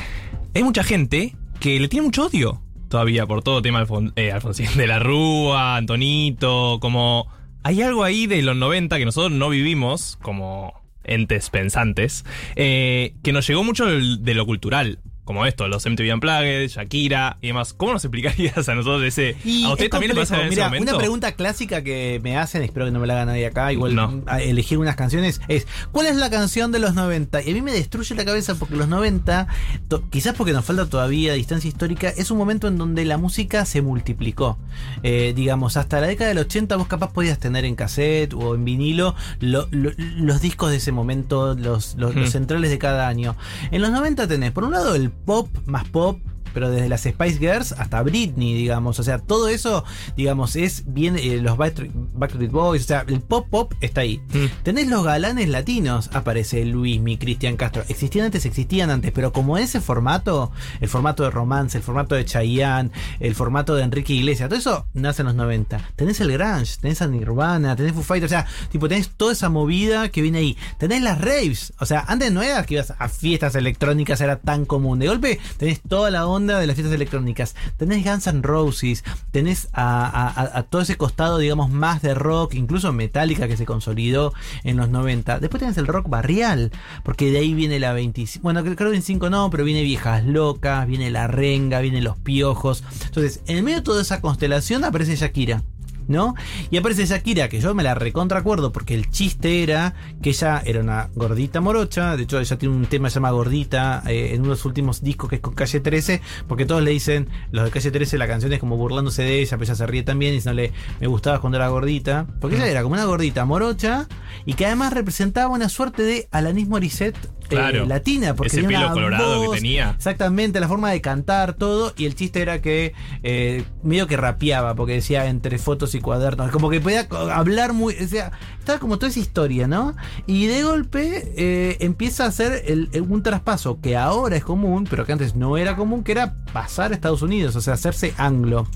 Hay 0.54 0.62
mucha 0.62 0.82
gente 0.84 1.36
que 1.60 1.78
le 1.80 1.88
tiene 1.88 2.06
mucho 2.06 2.26
odio 2.26 2.62
todavía 2.88 3.26
por 3.26 3.42
todo 3.42 3.60
tema 3.62 3.84
Alfon- 3.84 4.12
eh, 4.16 4.30
Alfonsín 4.32 4.68
de 4.76 4.86
la 4.86 4.98
Rúa, 4.98 5.76
Antonito, 5.76 6.78
como... 6.80 7.28
Hay 7.66 7.82
algo 7.82 8.04
ahí 8.04 8.28
de 8.28 8.42
los 8.42 8.54
90 8.54 8.96
que 8.96 9.04
nosotros 9.04 9.32
no 9.32 9.48
vivimos 9.48 10.20
como 10.22 10.72
entes 11.02 11.50
pensantes, 11.50 12.24
eh, 12.54 13.14
que 13.24 13.32
nos 13.32 13.44
llegó 13.48 13.64
mucho 13.64 13.86
de 13.86 14.34
lo 14.34 14.46
cultural. 14.46 15.00
Como 15.26 15.44
esto, 15.44 15.66
los 15.68 15.84
MTV 15.84 16.14
Unplugged, 16.14 16.68
Shakira 16.68 17.36
y 17.42 17.48
demás. 17.48 17.74
¿Cómo 17.74 17.92
nos 17.92 18.04
explicarías 18.04 18.66
a 18.68 18.74
nosotros 18.74 19.02
ese... 19.02 19.36
Y 19.44 19.64
¿A 19.64 19.70
usted 19.72 19.90
también 19.90 20.14
le 20.14 20.20
pasa 20.20 20.36
en 20.36 20.40
complejo. 20.42 20.52
ese 20.52 20.56
Mira, 20.56 20.68
momento? 20.68 20.92
Una 20.92 20.98
pregunta 20.98 21.32
clásica 21.32 21.82
que 21.82 22.20
me 22.22 22.38
hacen, 22.38 22.62
espero 22.62 22.86
que 22.86 22.92
no 22.92 23.00
me 23.00 23.06
la 23.08 23.14
haga 23.14 23.26
nadie 23.26 23.44
acá, 23.44 23.72
igual 23.72 23.94
No. 23.96 24.22
a 24.26 24.40
elegir 24.40 24.78
unas 24.78 24.94
canciones, 24.96 25.40
es 25.48 25.66
¿cuál 25.92 26.06
es 26.06 26.14
la 26.16 26.30
canción 26.30 26.70
de 26.70 26.78
los 26.78 26.94
90? 26.94 27.42
Y 27.42 27.50
a 27.50 27.54
mí 27.54 27.60
me 27.60 27.72
destruye 27.72 28.14
la 28.14 28.24
cabeza 28.24 28.54
porque 28.54 28.76
los 28.76 28.86
90, 28.88 29.48
to- 29.88 30.08
quizás 30.10 30.34
porque 30.36 30.52
nos 30.52 30.64
falta 30.64 30.86
todavía 30.88 31.32
distancia 31.34 31.66
histórica, 31.68 32.08
es 32.08 32.30
un 32.30 32.38
momento 32.38 32.68
en 32.68 32.78
donde 32.78 33.04
la 33.04 33.18
música 33.18 33.64
se 33.66 33.82
multiplicó. 33.82 34.58
Eh, 35.02 35.32
digamos, 35.34 35.76
hasta 35.76 36.00
la 36.00 36.06
década 36.06 36.28
del 36.28 36.38
80 36.38 36.76
vos 36.76 36.86
capaz 36.86 37.12
podías 37.12 37.40
tener 37.40 37.64
en 37.64 37.74
cassette 37.74 38.32
o 38.32 38.54
en 38.54 38.64
vinilo 38.64 39.16
lo- 39.40 39.66
lo- 39.72 39.90
los 39.96 40.40
discos 40.40 40.70
de 40.70 40.76
ese 40.76 40.92
momento, 40.92 41.54
los, 41.54 41.96
los- 41.96 42.14
los 42.14 42.28
Hmm. 42.28 42.32
centrales 42.32 42.70
de 42.70 42.78
cada 42.78 43.08
año. 43.08 43.34
En 43.72 43.82
los 43.82 43.90
90 43.90 44.28
tenés, 44.28 44.52
por 44.52 44.62
un 44.62 44.70
lado, 44.70 44.94
el 44.94 45.10
pop 45.24 45.48
más 45.66 45.88
pop, 45.88 46.18
pero 46.56 46.70
desde 46.70 46.88
las 46.88 47.02
Spice 47.02 47.38
Girls 47.38 47.72
hasta 47.72 48.02
Britney, 48.02 48.54
digamos. 48.54 48.98
O 48.98 49.02
sea, 49.02 49.18
todo 49.18 49.48
eso, 49.48 49.84
digamos, 50.16 50.56
es 50.56 50.84
bien 50.86 51.16
eh, 51.18 51.38
los 51.42 51.58
Backstreet, 51.58 51.92
Backstreet 52.14 52.50
Boys. 52.50 52.84
O 52.84 52.86
sea, 52.86 53.04
el 53.06 53.20
pop 53.20 53.46
pop 53.50 53.74
está 53.82 54.00
ahí. 54.00 54.22
Mm. 54.32 54.62
Tenés 54.62 54.88
los 54.88 55.04
galanes 55.04 55.50
latinos, 55.50 56.08
aparece 56.14 56.64
Luis, 56.64 56.98
mi 56.98 57.18
Cristian 57.18 57.58
Castro. 57.58 57.84
Existían 57.90 58.24
antes, 58.24 58.46
existían 58.46 58.88
antes, 58.88 59.12
pero 59.12 59.34
como 59.34 59.58
ese 59.58 59.82
formato, 59.82 60.50
el 60.80 60.88
formato 60.88 61.24
de 61.24 61.30
romance, 61.30 61.76
el 61.76 61.84
formato 61.84 62.14
de 62.14 62.24
Chayanne, 62.24 62.90
el 63.20 63.34
formato 63.34 63.74
de 63.74 63.82
Enrique 63.82 64.14
Iglesias, 64.14 64.48
todo 64.48 64.58
eso 64.58 64.86
nace 64.94 65.20
en 65.20 65.26
los 65.26 65.34
90. 65.34 65.90
Tenés 65.94 66.22
el 66.22 66.32
grunge, 66.32 66.78
tenés 66.80 67.02
a 67.02 67.06
Nirvana, 67.06 67.76
tenés 67.76 67.92
Foo 67.92 68.02
Fighters, 68.02 68.32
o 68.32 68.34
sea, 68.34 68.46
tipo, 68.70 68.88
tenés 68.88 69.10
toda 69.10 69.34
esa 69.34 69.50
movida 69.50 70.08
que 70.08 70.22
viene 70.22 70.38
ahí. 70.38 70.56
Tenés 70.78 71.02
las 71.02 71.20
raves, 71.20 71.74
o 71.80 71.84
sea, 71.84 72.02
antes 72.08 72.32
no 72.32 72.40
era 72.40 72.64
que 72.64 72.76
ibas 72.76 72.94
a 72.98 73.10
fiestas 73.10 73.56
electrónicas, 73.56 74.22
era 74.22 74.38
tan 74.38 74.64
común. 74.64 74.98
De 74.98 75.08
golpe 75.08 75.38
tenés 75.58 75.82
toda 75.82 76.10
la 76.10 76.26
onda 76.26 76.45
de 76.54 76.66
las 76.66 76.76
fiestas 76.76 76.94
electrónicas. 76.94 77.54
Tenés 77.76 78.04
Guns 78.04 78.26
N' 78.26 78.42
Roses, 78.42 79.04
tenés 79.30 79.68
a, 79.72 80.64
todo 80.70 80.82
ese 80.82 80.96
costado, 80.96 81.38
digamos, 81.38 81.70
más 81.70 82.02
de 82.02 82.14
rock, 82.14 82.54
incluso 82.54 82.92
Metallica 82.92 83.48
que 83.48 83.56
se 83.56 83.66
consolidó 83.66 84.32
en 84.64 84.76
los 84.76 84.88
90. 84.88 85.40
Después 85.40 85.60
tenés 85.60 85.78
el 85.78 85.86
rock 85.86 86.08
barrial, 86.08 86.72
porque 87.02 87.30
de 87.30 87.38
ahí 87.38 87.54
viene 87.54 87.78
la 87.80 87.92
25. 87.92 88.42
Bueno, 88.42 88.62
creo 88.62 88.76
que 88.76 88.84
25 88.84 89.30
no, 89.30 89.50
pero 89.50 89.64
viene 89.64 89.82
Viejas 89.82 90.24
Locas, 90.24 90.86
viene 90.86 91.10
La 91.10 91.26
Renga, 91.26 91.80
viene 91.80 92.00
Los 92.00 92.16
Piojos. 92.18 92.84
Entonces, 93.04 93.40
en 93.46 93.64
medio 93.64 93.78
de 93.78 93.84
toda 93.84 94.02
esa 94.02 94.20
constelación 94.20 94.84
aparece 94.84 95.16
Shakira. 95.16 95.62
¿No? 96.08 96.34
Y 96.70 96.76
aparece 96.76 97.06
Shakira, 97.06 97.48
que 97.48 97.60
yo 97.60 97.74
me 97.74 97.82
la 97.82 97.94
recontra 97.94 98.38
acuerdo 98.38 98.72
porque 98.72 98.94
el 98.94 99.10
chiste 99.10 99.62
era 99.62 99.94
que 100.22 100.30
ella 100.30 100.62
era 100.64 100.80
una 100.80 101.10
gordita 101.14 101.60
morocha. 101.60 102.16
De 102.16 102.24
hecho, 102.24 102.38
ella 102.38 102.58
tiene 102.58 102.74
un 102.74 102.86
tema 102.86 103.08
que 103.08 103.10
se 103.10 103.14
llama 103.16 103.30
Gordita 103.30 104.02
eh, 104.06 104.34
en 104.34 104.42
uno 104.42 104.50
de 104.50 104.56
sus 104.56 104.66
últimos 104.66 105.02
discos 105.02 105.28
que 105.28 105.36
es 105.36 105.42
con 105.42 105.54
Calle 105.54 105.80
13. 105.80 106.20
Porque 106.46 106.64
todos 106.64 106.82
le 106.82 106.92
dicen, 106.92 107.28
los 107.50 107.64
de 107.64 107.70
Calle 107.70 107.90
13, 107.90 108.18
la 108.18 108.28
canción 108.28 108.52
es 108.52 108.60
como 108.60 108.76
burlándose 108.76 109.22
de 109.22 109.40
ella, 109.40 109.50
pero 109.52 109.64
ella 109.64 109.74
se 109.74 109.86
ríe 109.86 110.02
también 110.02 110.32
y 110.32 110.36
diciéndole, 110.36 110.72
me 111.00 111.06
gustaba 111.06 111.40
cuando 111.40 111.56
era 111.56 111.68
gordita. 111.68 112.26
Porque 112.40 112.56
ella 112.56 112.68
era 112.68 112.82
como 112.82 112.94
una 112.94 113.04
gordita 113.04 113.44
morocha 113.44 114.06
y 114.44 114.54
que 114.54 114.66
además 114.66 114.92
representaba 114.92 115.48
una 115.48 115.68
suerte 115.68 116.02
de 116.02 116.28
Alanis 116.30 116.68
Morissette 116.68 117.18
Claro. 117.48 117.86
latina. 117.86 118.34
Porque 118.34 118.48
Ese 118.48 118.62
tenía 118.62 118.78
pelo 118.78 118.86
una 118.86 118.94
colorado 118.94 119.50
que 119.50 119.56
tenía. 119.58 119.90
Exactamente, 119.96 120.60
la 120.60 120.68
forma 120.68 120.90
de 120.90 121.00
cantar, 121.00 121.54
todo. 121.54 121.92
Y 121.96 122.06
el 122.06 122.14
chiste 122.14 122.42
era 122.42 122.60
que 122.60 122.94
eh, 123.22 123.64
medio 123.82 124.06
que 124.06 124.16
rapeaba, 124.16 124.74
porque 124.74 124.94
decía 124.94 125.26
entre 125.26 125.58
fotos 125.58 125.94
y 125.94 126.00
cuadernos. 126.00 126.50
Como 126.50 126.70
que 126.70 126.80
podía 126.80 127.06
hablar 127.32 127.72
muy. 127.72 127.94
O 127.94 128.08
sea, 128.08 128.32
estaba 128.58 128.78
como 128.78 128.96
toda 128.98 129.08
esa 129.10 129.20
historia, 129.20 129.66
¿no? 129.68 129.94
Y 130.26 130.46
de 130.46 130.62
golpe 130.64 131.32
eh, 131.36 131.76
empieza 131.80 132.24
a 132.24 132.28
hacer 132.28 132.62
el- 132.66 132.88
el- 132.92 133.02
un 133.02 133.22
traspaso 133.22 133.80
que 133.80 133.96
ahora 133.96 134.36
es 134.36 134.44
común, 134.44 134.86
pero 134.88 135.04
que 135.06 135.12
antes 135.12 135.34
no 135.36 135.56
era 135.56 135.76
común, 135.76 136.02
que 136.04 136.12
era 136.12 136.34
pasar 136.52 136.92
a 136.92 136.94
Estados 136.94 137.22
Unidos, 137.22 137.56
o 137.56 137.60
sea, 137.60 137.74
hacerse 137.74 138.14
anglo. 138.16 138.66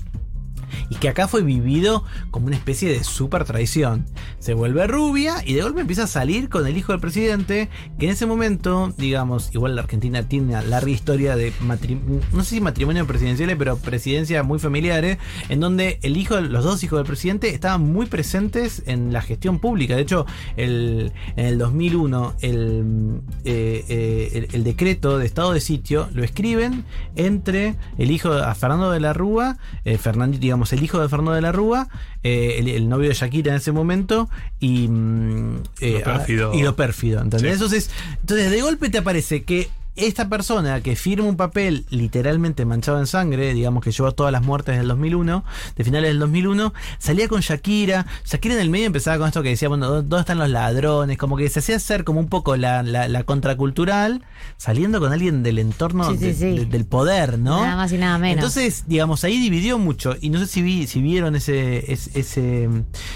Y 0.89 0.95
que 0.95 1.09
acá 1.09 1.27
fue 1.27 1.43
vivido 1.43 2.03
como 2.31 2.47
una 2.47 2.55
especie 2.55 2.89
de 2.89 3.03
super 3.03 3.45
traición. 3.45 4.05
Se 4.39 4.53
vuelve 4.53 4.87
rubia 4.87 5.43
y 5.45 5.53
de 5.53 5.61
golpe 5.61 5.81
empieza 5.81 6.03
a 6.03 6.07
salir 6.07 6.49
con 6.49 6.65
el 6.67 6.77
hijo 6.77 6.91
del 6.91 7.01
presidente, 7.01 7.69
que 7.99 8.05
en 8.05 8.11
ese 8.11 8.25
momento, 8.25 8.93
digamos, 8.97 9.53
igual 9.53 9.75
la 9.75 9.81
Argentina 9.83 10.23
tiene 10.23 10.47
una 10.49 10.61
larga 10.61 10.89
historia 10.89 11.35
de 11.35 11.53
matrimonio, 11.61 12.21
no 12.33 12.43
sé 12.43 12.55
si 12.55 12.61
presidenciales, 13.05 13.55
pero 13.57 13.77
presidencias 13.77 14.45
muy 14.45 14.59
familiares, 14.59 15.17
en 15.49 15.59
donde 15.59 15.99
el 16.01 16.17
hijo, 16.17 16.39
los 16.39 16.63
dos 16.63 16.83
hijos 16.83 16.99
del 16.99 17.05
presidente 17.05 17.49
estaban 17.49 17.81
muy 17.81 18.05
presentes 18.05 18.83
en 18.85 19.13
la 19.13 19.21
gestión 19.21 19.59
pública. 19.59 19.95
De 19.95 20.01
hecho, 20.01 20.25
el, 20.57 21.11
en 21.35 21.45
el 21.45 21.57
2001, 21.57 22.35
el, 22.41 23.21
eh, 23.43 23.85
eh, 23.87 24.47
el 24.51 24.63
decreto 24.63 25.17
de 25.17 25.25
estado 25.25 25.53
de 25.53 25.61
sitio 25.61 26.09
lo 26.13 26.23
escriben 26.23 26.85
entre 27.15 27.75
el 27.97 28.11
hijo 28.11 28.31
a 28.31 28.53
Fernando 28.55 28.91
de 28.91 28.99
la 28.99 29.13
Rúa, 29.13 29.57
eh, 29.85 29.97
Fernando, 29.97 30.37
digamos, 30.37 30.60
el 30.71 30.83
hijo 30.83 30.99
de 31.01 31.09
Fernando 31.09 31.33
de 31.33 31.41
la 31.41 31.51
Rúa, 31.51 31.87
eh, 32.23 32.55
el, 32.59 32.67
el 32.69 32.89
novio 32.89 33.09
de 33.09 33.15
Shakira 33.15 33.51
en 33.51 33.57
ese 33.57 33.71
momento, 33.71 34.29
y, 34.59 34.87
mm, 34.87 35.55
eh, 35.81 35.91
Lo 35.99 36.03
pérfido. 36.03 36.51
ah, 36.53 36.55
y 36.55 36.61
lo 36.63 36.75
pérfido. 36.75 37.21
¿entendés? 37.21 37.49
Sí. 37.51 37.53
Entonces, 37.55 37.89
entonces, 38.21 38.51
de 38.51 38.61
golpe 38.61 38.89
te 38.89 38.97
aparece 38.99 39.43
que 39.43 39.69
esta 39.95 40.29
persona 40.29 40.81
que 40.81 40.95
firma 40.95 41.27
un 41.27 41.35
papel 41.35 41.85
literalmente 41.89 42.65
manchado 42.65 42.99
en 42.99 43.07
sangre, 43.07 43.53
digamos 43.53 43.83
que 43.83 43.91
llevó 43.91 44.11
todas 44.13 44.31
las 44.31 44.41
muertes 44.41 44.77
del 44.77 44.87
2001, 44.87 45.43
de 45.75 45.83
finales 45.83 46.09
del 46.11 46.19
2001, 46.19 46.73
salía 46.97 47.27
con 47.27 47.41
Shakira. 47.41 48.05
Shakira 48.25 48.55
en 48.55 48.61
el 48.61 48.69
medio 48.69 48.85
empezaba 48.85 49.17
con 49.17 49.27
esto 49.27 49.43
que 49.43 49.49
decía, 49.49 49.67
bueno, 49.67 49.87
¿dó- 49.89 50.01
¿dónde 50.01 50.19
están 50.21 50.37
los 50.39 50.49
ladrones? 50.49 51.17
Como 51.17 51.35
que 51.37 51.49
se 51.49 51.59
hacía 51.59 51.75
hacer 51.75 52.03
como 52.05 52.19
un 52.19 52.29
poco 52.29 52.55
la, 52.55 52.83
la, 52.83 53.07
la 53.09 53.23
contracultural, 53.23 54.23
saliendo 54.57 54.99
con 54.99 55.11
alguien 55.11 55.43
del 55.43 55.59
entorno 55.59 56.09
Sí, 56.11 56.17
sí, 56.17 56.25
de- 56.25 56.33
sí. 56.35 56.45
de- 56.59 56.65
del 56.65 56.85
poder, 56.85 57.37
¿no? 57.37 57.61
Nada 57.61 57.75
más 57.75 57.91
y 57.91 57.97
nada 57.97 58.17
menos. 58.17 58.35
Entonces, 58.37 58.85
digamos, 58.87 59.23
ahí 59.25 59.37
dividió 59.39 59.77
mucho. 59.77 60.15
Y 60.21 60.29
no 60.29 60.39
sé 60.39 60.47
si, 60.47 60.61
vi, 60.61 60.87
si 60.87 61.01
vieron 61.01 61.35
ese, 61.35 61.91
ese, 61.91 62.17
ese, 62.19 62.69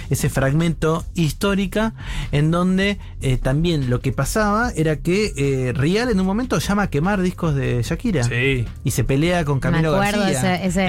ese 0.10 0.30
fragmento 0.30 1.06
histórica 1.14 1.94
en 2.32 2.52
donde 2.52 3.00
eh, 3.22 3.38
también 3.38 3.90
lo 3.90 4.02
que 4.02 4.12
pasaba 4.12 4.72
era 4.76 4.98
que 4.98 5.34
eh, 5.38 5.74
Rial 5.74 6.10
en 6.10 6.20
un 6.20 6.26
momento 6.26 6.60
llama 6.70 6.84
a 6.84 6.90
quemar 6.90 7.22
discos 7.22 7.56
de 7.56 7.82
Shakira. 7.84 8.24
Sí. 8.24 8.66
Y 8.84 8.92
se 8.92 9.04
pelea 9.04 9.46
con 9.46 9.60
Camilo 9.60 9.92
Me 9.92 9.98
acuerdo 10.08 10.20
García. 10.26 10.56
ese- 10.56 10.66
ese. 10.68 10.88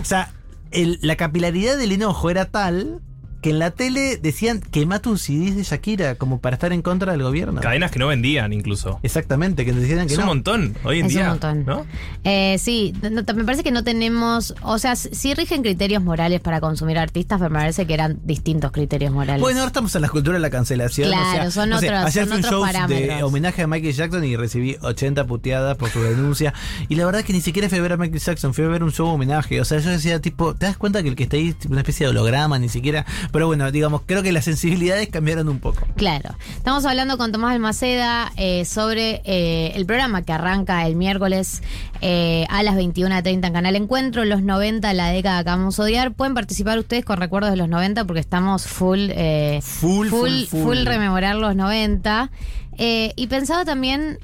O 0.00 0.04
sea, 0.04 0.30
el- 0.70 0.98
la 1.02 1.16
capilaridad 1.16 1.76
del 1.76 1.92
enojo 1.92 2.30
era 2.30 2.46
tal 2.46 3.00
que 3.40 3.50
en 3.50 3.58
la 3.58 3.70
tele 3.70 4.16
decían 4.18 4.60
quema 4.60 5.00
tus 5.00 5.22
CDs 5.22 5.56
de 5.56 5.62
Shakira 5.62 6.14
como 6.16 6.40
para 6.40 6.54
estar 6.54 6.72
en 6.72 6.82
contra 6.82 7.12
del 7.12 7.22
gobierno. 7.22 7.60
Cadenas 7.60 7.90
que 7.90 7.98
no 7.98 8.06
vendían 8.06 8.52
incluso. 8.52 9.00
Exactamente, 9.02 9.64
que 9.64 9.72
decían 9.72 10.06
que 10.06 10.12
Es 10.14 10.18
un 10.18 10.24
no. 10.26 10.30
montón 10.30 10.74
hoy 10.84 11.00
en 11.00 11.06
Es 11.06 11.12
día. 11.12 11.22
un 11.22 11.28
montón. 11.30 11.64
¿no? 11.64 11.86
Eh, 12.24 12.56
sí, 12.58 12.92
no- 13.02 13.22
me 13.34 13.44
parece 13.44 13.62
que 13.62 13.70
no 13.70 13.82
tenemos, 13.84 14.54
o 14.62 14.78
sea, 14.78 14.96
sí 14.96 15.34
rigen 15.34 15.62
criterios 15.62 16.02
morales 16.02 16.40
para 16.40 16.60
consumir 16.60 16.98
artistas, 16.98 17.38
pero 17.38 17.50
me 17.50 17.58
parece 17.60 17.86
que 17.86 17.94
eran 17.94 18.18
distintos 18.24 18.72
criterios 18.72 19.12
morales. 19.12 19.40
Bueno, 19.40 19.60
ahora 19.60 19.68
estamos 19.68 19.94
en 19.94 20.02
la 20.02 20.08
cultura 20.08 20.34
de 20.36 20.40
la 20.40 20.50
cancelación. 20.50 21.08
Claro, 21.08 21.28
o 21.28 21.32
sea, 21.32 21.50
son 21.50 21.70
no 21.70 21.78
sé, 21.78 21.86
otros- 21.88 22.04
ayer 22.04 22.28
son 22.28 22.28
fue 22.28 22.36
un 22.38 22.44
otros 22.64 22.72
show 22.74 22.88
de 22.88 23.22
homenaje 23.22 23.62
a 23.62 23.66
Michael 23.66 23.94
Jackson 23.94 24.24
y 24.24 24.36
recibí 24.36 24.76
80 24.80 25.26
puteadas 25.26 25.76
por 25.76 25.88
su 25.90 26.02
denuncia. 26.02 26.52
Y 26.88 26.94
la 26.96 27.04
verdad 27.06 27.20
es 27.20 27.26
que 27.26 27.32
ni 27.32 27.40
siquiera 27.40 27.68
fui 27.68 27.78
a 27.78 27.82
ver 27.82 27.92
a 27.92 27.96
Michael 27.96 28.20
Jackson, 28.20 28.54
fui 28.54 28.64
a 28.64 28.68
ver 28.68 28.82
un 28.82 28.92
show 28.92 29.06
homenaje. 29.08 29.60
O 29.60 29.64
sea, 29.64 29.78
yo 29.78 29.90
decía, 29.90 30.20
tipo, 30.20 30.54
¿te 30.54 30.66
das 30.66 30.76
cuenta 30.76 31.02
que 31.02 31.08
el 31.08 31.16
que 31.16 31.22
está 31.24 31.36
ahí 31.36 31.54
es 31.58 31.66
una 31.66 31.80
especie 31.80 32.06
de 32.06 32.10
holograma, 32.10 32.58
ni 32.58 32.68
siquiera? 32.68 33.06
Pero 33.32 33.46
bueno, 33.46 33.70
digamos, 33.70 34.02
creo 34.06 34.22
que 34.22 34.32
las 34.32 34.44
sensibilidades 34.44 35.08
cambiaron 35.08 35.48
un 35.48 35.60
poco. 35.60 35.86
Claro. 35.96 36.34
Estamos 36.56 36.84
hablando 36.84 37.18
con 37.18 37.32
Tomás 37.32 37.54
Almaceda 37.54 38.32
eh, 38.36 38.64
sobre 38.64 39.22
eh, 39.24 39.72
el 39.74 39.86
programa 39.86 40.22
que 40.22 40.32
arranca 40.32 40.86
el 40.86 40.96
miércoles 40.96 41.62
eh, 42.00 42.46
a 42.48 42.62
las 42.62 42.76
21.30 42.76 43.46
en 43.46 43.52
Canal 43.52 43.76
Encuentro, 43.76 44.24
los 44.24 44.42
90, 44.42 44.92
la 44.94 45.08
década 45.10 45.44
que 45.44 45.50
vamos 45.50 45.78
a 45.78 45.82
odiar. 45.82 46.12
Pueden 46.12 46.34
participar 46.34 46.78
ustedes 46.78 47.04
con 47.04 47.18
recuerdos 47.18 47.50
de 47.50 47.56
los 47.56 47.68
90 47.68 48.04
porque 48.04 48.20
estamos 48.20 48.66
full, 48.66 49.08
eh, 49.10 49.60
Full, 49.62 50.08
full, 50.08 50.44
full. 50.46 50.84
rememorar 50.84 51.36
los 51.36 51.54
90. 51.54 52.30
Eh, 52.78 53.12
y 53.16 53.26
pensaba 53.26 53.64
también... 53.64 54.18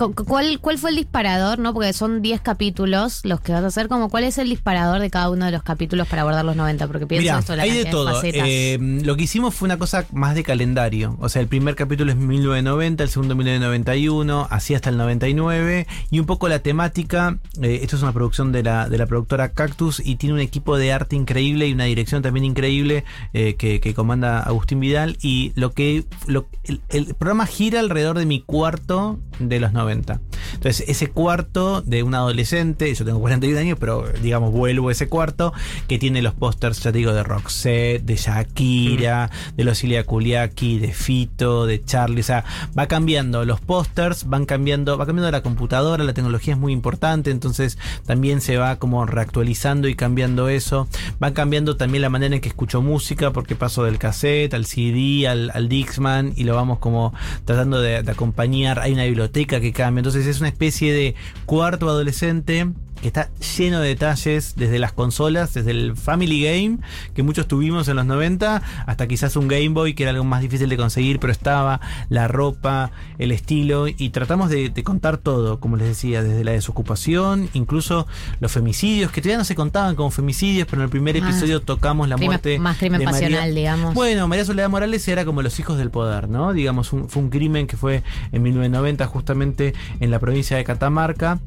cu- 0.00 0.14
cu- 0.14 0.24
¿Cuál, 0.24 0.58
¿Cuál 0.60 0.78
fue 0.78 0.90
el 0.90 0.96
disparador? 0.96 1.58
no 1.58 1.74
Porque 1.74 1.92
son 1.92 2.22
10 2.22 2.40
capítulos 2.40 3.20
los 3.24 3.40
que 3.40 3.52
vas 3.52 3.62
a 3.62 3.66
hacer. 3.66 3.88
Como, 3.88 4.08
¿Cuál 4.08 4.24
es 4.24 4.38
el 4.38 4.48
disparador 4.48 5.00
de 5.00 5.10
cada 5.10 5.30
uno 5.30 5.44
de 5.44 5.50
los 5.52 5.62
capítulos 5.62 6.08
para 6.08 6.22
abordar 6.22 6.44
los 6.44 6.56
90? 6.56 6.86
Porque 6.86 7.06
pienso 7.06 7.38
esto, 7.38 7.56
la 7.56 7.62
hay 7.64 7.70
de 7.72 7.84
todo. 7.84 8.20
Eh, 8.22 8.78
lo 9.04 9.16
que 9.16 9.24
hicimos 9.24 9.54
fue 9.54 9.66
una 9.66 9.78
cosa 9.78 10.06
más 10.12 10.34
de 10.34 10.42
calendario. 10.42 11.16
O 11.20 11.28
sea, 11.28 11.42
el 11.42 11.48
primer 11.48 11.74
capítulo 11.76 12.10
es 12.12 12.16
1990, 12.16 13.02
el 13.04 13.08
segundo 13.10 13.34
1991, 13.34 14.46
así 14.50 14.74
hasta 14.74 14.90
el 14.90 14.96
99. 14.96 15.86
Y 16.10 16.18
un 16.20 16.26
poco 16.26 16.48
la 16.48 16.60
temática. 16.60 17.38
eh, 17.62 17.80
esto 17.82 17.96
es 17.96 18.02
una 18.02 18.12
producción 18.12 18.52
de 18.52 18.62
la, 18.62 18.88
de 18.88 18.98
la 18.98 19.06
productora 19.06 19.50
Cactus 19.52 20.00
y 20.04 20.16
tiene 20.16 20.34
un 20.34 20.40
equipo 20.40 20.76
de 20.76 20.92
arte 20.92 21.16
increíble 21.16 21.68
y 21.68 21.72
una 21.72 21.84
dirección 21.84 22.22
también 22.22 22.44
increíble 22.44 23.04
eh, 23.32 23.54
que, 23.56 23.80
que 23.80 23.94
comanda 23.94 24.40
Agustín 24.40 24.80
Vidal. 24.80 25.18
Y 25.22 25.52
lo 25.54 25.72
que. 25.72 26.04
Lo, 26.26 26.46
el, 26.64 26.80
el 26.88 27.14
programa 27.14 27.46
gira 27.46 27.80
alrededor 27.80 28.18
de 28.18 28.26
mi 28.26 28.40
cuarto 28.40 29.18
de 29.38 29.60
los 29.60 29.72
90. 29.72 29.89
Entonces, 29.90 30.84
ese 30.88 31.08
cuarto 31.08 31.82
de 31.82 32.02
un 32.02 32.14
adolescente, 32.14 32.94
yo 32.94 33.04
tengo 33.04 33.20
41 33.20 33.58
años, 33.58 33.78
pero 33.78 34.04
digamos, 34.22 34.52
vuelvo 34.52 34.88
a 34.88 34.92
ese 34.92 35.08
cuarto, 35.08 35.52
que 35.88 35.98
tiene 35.98 36.22
los 36.22 36.34
pósters, 36.34 36.82
ya 36.82 36.92
te 36.92 36.98
digo, 36.98 37.12
de 37.12 37.22
Roxette, 37.22 38.04
de 38.04 38.16
Shakira, 38.16 39.30
de 39.56 39.64
los 39.64 39.82
Ilia 39.84 40.04
Kuliaki, 40.04 40.78
de 40.78 40.92
Fito, 40.92 41.66
de 41.66 41.82
Charlie. 41.84 42.20
O 42.20 42.24
sea, 42.24 42.44
va 42.78 42.86
cambiando 42.86 43.44
los 43.44 43.60
pósters, 43.60 44.28
van 44.28 44.46
cambiando, 44.46 44.96
va 44.98 45.06
cambiando 45.06 45.30
la 45.30 45.42
computadora, 45.42 46.04
la 46.04 46.14
tecnología 46.14 46.54
es 46.54 46.60
muy 46.60 46.72
importante, 46.72 47.30
entonces 47.30 47.78
también 48.06 48.40
se 48.40 48.56
va 48.56 48.76
como 48.76 49.06
reactualizando 49.06 49.88
y 49.88 49.94
cambiando 49.94 50.48
eso. 50.48 50.88
Van 51.18 51.32
cambiando 51.32 51.76
también 51.76 52.02
la 52.02 52.10
manera 52.10 52.34
en 52.34 52.40
que 52.40 52.48
escucho 52.48 52.82
música, 52.82 53.32
porque 53.32 53.56
paso 53.56 53.84
del 53.84 53.98
cassette 53.98 54.54
al 54.54 54.66
CD, 54.66 55.28
al, 55.28 55.50
al 55.54 55.68
Dixman, 55.68 56.32
y 56.36 56.44
lo 56.44 56.54
vamos 56.54 56.78
como 56.78 57.12
tratando 57.44 57.80
de, 57.80 58.02
de 58.02 58.10
acompañar. 58.10 58.80
Hay 58.80 58.92
una 58.92 59.04
biblioteca 59.04 59.60
que 59.60 59.72
cambia, 59.80 60.00
entonces 60.00 60.26
es 60.26 60.40
una 60.40 60.48
especie 60.48 60.92
de 60.92 61.14
cuarto 61.46 61.88
adolescente 61.88 62.68
que 63.00 63.08
está 63.08 63.30
lleno 63.58 63.80
de 63.80 63.88
detalles 63.88 64.54
desde 64.56 64.78
las 64.78 64.92
consolas, 64.92 65.54
desde 65.54 65.70
el 65.70 65.96
Family 65.96 66.42
Game 66.44 66.78
que 67.14 67.22
muchos 67.22 67.48
tuvimos 67.48 67.88
en 67.88 67.96
los 67.96 68.06
90, 68.06 68.62
hasta 68.86 69.06
quizás 69.08 69.36
un 69.36 69.48
Game 69.48 69.70
Boy 69.70 69.94
que 69.94 70.02
era 70.04 70.10
algo 70.10 70.24
más 70.24 70.42
difícil 70.42 70.68
de 70.68 70.76
conseguir, 70.76 71.18
pero 71.20 71.32
estaba 71.32 71.80
la 72.08 72.28
ropa, 72.28 72.90
el 73.18 73.32
estilo, 73.32 73.88
y 73.88 74.10
tratamos 74.10 74.50
de, 74.50 74.68
de 74.70 74.82
contar 74.84 75.16
todo, 75.18 75.60
como 75.60 75.76
les 75.76 75.88
decía, 75.88 76.22
desde 76.22 76.44
la 76.44 76.52
desocupación, 76.52 77.48
incluso 77.54 78.06
los 78.40 78.52
femicidios, 78.52 79.10
que 79.12 79.20
todavía 79.20 79.38
no 79.38 79.44
se 79.44 79.54
contaban 79.54 79.94
como 79.96 80.10
femicidios, 80.10 80.66
pero 80.68 80.82
en 80.82 80.84
el 80.84 80.90
primer 80.90 81.16
Ah. 81.16 81.18
episodio 81.20 81.60
tocamos 81.60 82.08
la 82.08 82.16
Crimen- 82.16 82.26
muerte. 82.30 82.58
más 82.58 82.76
crimen 82.78 83.00
de 83.00 83.06
María- 83.06 83.20
pasional, 83.20 83.54
digamos. 83.54 83.94
Bueno, 83.94 84.28
María 84.28 84.44
Soledad 84.44 84.68
Morales 84.68 85.06
era 85.08 85.24
como 85.24 85.42
los 85.42 85.58
hijos 85.58 85.78
del 85.78 85.90
poder, 85.90 86.28
¿no? 86.28 86.52
Digamos, 86.52 86.92
un- 86.92 87.08
fue 87.08 87.22
un 87.22 87.30
crimen 87.30 87.66
que 87.66 87.76
fue 87.76 88.02
en 88.32 88.42
1990 88.42 89.06
justamente 89.06 89.74
en 90.00 90.10
la 90.10 90.18
provincia 90.18 90.56
de 90.56 90.64
Catamarca. 90.64 91.40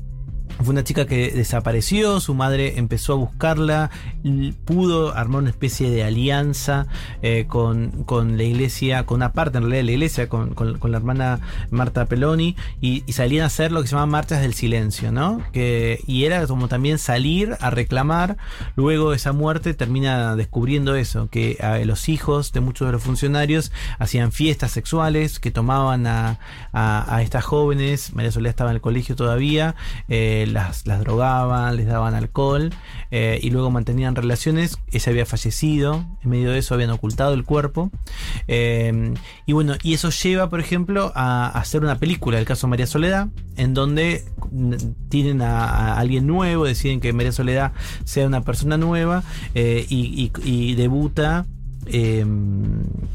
Fue 0.62 0.69
una 0.72 0.83
chica 0.83 1.05
que 1.05 1.31
desapareció, 1.31 2.19
su 2.22 2.36
madre 2.36 2.77
empezó 2.77 3.13
a 3.13 3.15
buscarla, 3.17 3.89
pudo 4.65 5.13
armar 5.15 5.41
una 5.41 5.50
especie 5.50 5.89
de 5.89 6.03
alianza 6.03 6.88
eh, 7.22 7.45
con, 7.48 8.03
con 8.05 8.38
la 8.38 8.43
iglesia, 8.43 9.05
con 9.05 9.17
una 9.17 9.33
parte 9.33 9.57
en 9.57 9.63
realidad 9.63 9.79
de 9.79 9.83
la 9.83 9.91
iglesia, 9.91 10.29
con, 10.29 10.53
con- 10.53 10.79
la 10.91 10.98
hermana 10.98 11.39
Marta 11.69 12.05
Peloni, 12.05 12.55
y, 12.79 13.03
salían 13.12 13.43
a 13.43 13.48
hacer 13.48 13.72
lo 13.72 13.81
que 13.81 13.88
se 13.88 13.95
llama 13.95 14.05
marchas 14.05 14.41
del 14.41 14.53
silencio, 14.53 15.12
¿no? 15.12 15.41
Que, 15.51 16.00
y 16.07 16.24
era 16.25 16.45
como 16.48 16.67
también 16.67 16.98
salir 16.98 17.57
a 17.60 17.69
reclamar, 17.69 18.38
luego 18.75 19.13
esa 19.13 19.33
muerte 19.33 19.74
termina 19.74 20.36
descubriendo 20.36 20.95
eso, 20.95 21.27
que 21.29 21.57
los 21.86 22.07
hijos 22.10 22.53
de 22.53 22.62
muchos 22.62 22.88
de 22.88 22.91
los 22.93 23.03
funcionarios 23.03 23.72
hacían 24.00 24.31
fiestas 24.31 24.72
sexuales, 24.72 25.39
que 25.39 25.51
tomaban 25.51 26.07
a, 26.07 26.39
a- 26.72 27.15
a 27.15 27.22
estas 27.22 27.43
jóvenes, 27.43 28.13
María 28.13 28.31
Soledad 28.31 28.51
estaba 28.51 28.69
en 28.69 28.75
el 28.75 28.81
colegio 28.81 29.15
todavía, 29.15 29.75
eh, 30.07 30.42
las, 30.47 30.85
las 30.88 31.00
drogaban, 31.01 31.75
les 31.75 31.85
daban 31.88 32.13
alcohol 32.15 32.69
eh, 33.12 33.39
y 33.41 33.50
luego 33.51 33.71
mantenían 33.71 34.15
relaciones. 34.15 34.77
Ella 34.91 35.12
había 35.12 35.25
fallecido, 35.25 36.05
en 36.23 36.29
medio 36.29 36.51
de 36.51 36.59
eso 36.59 36.73
habían 36.73 36.89
ocultado 36.89 37.33
el 37.33 37.43
cuerpo. 37.43 37.91
Eh, 38.47 39.13
y 39.45 39.53
bueno, 39.53 39.73
y 39.83 39.93
eso 39.93 40.09
lleva, 40.09 40.50
por 40.50 40.59
ejemplo, 40.59 41.12
a, 41.15 41.47
a 41.47 41.59
hacer 41.59 41.83
una 41.83 41.97
película, 42.00 42.39
el 42.39 42.45
caso 42.45 42.67
María 42.67 42.88
Soledad, 42.88 43.27
en 43.57 43.73
donde 43.73 44.25
mm, 44.51 44.73
tienen 45.09 45.41
a, 45.41 45.65
a 45.65 46.00
alguien 46.00 46.27
nuevo, 46.27 46.65
deciden 46.65 47.00
que 47.00 47.13
María 47.13 47.31
Soledad 47.31 47.71
sea 48.03 48.27
una 48.27 48.41
persona 48.41 48.77
nueva 48.77 49.23
eh, 49.55 49.85
y, 49.89 50.31
y- 50.43 50.50
y 50.71 50.75
debuta 50.75 51.45
eh, 51.85 52.25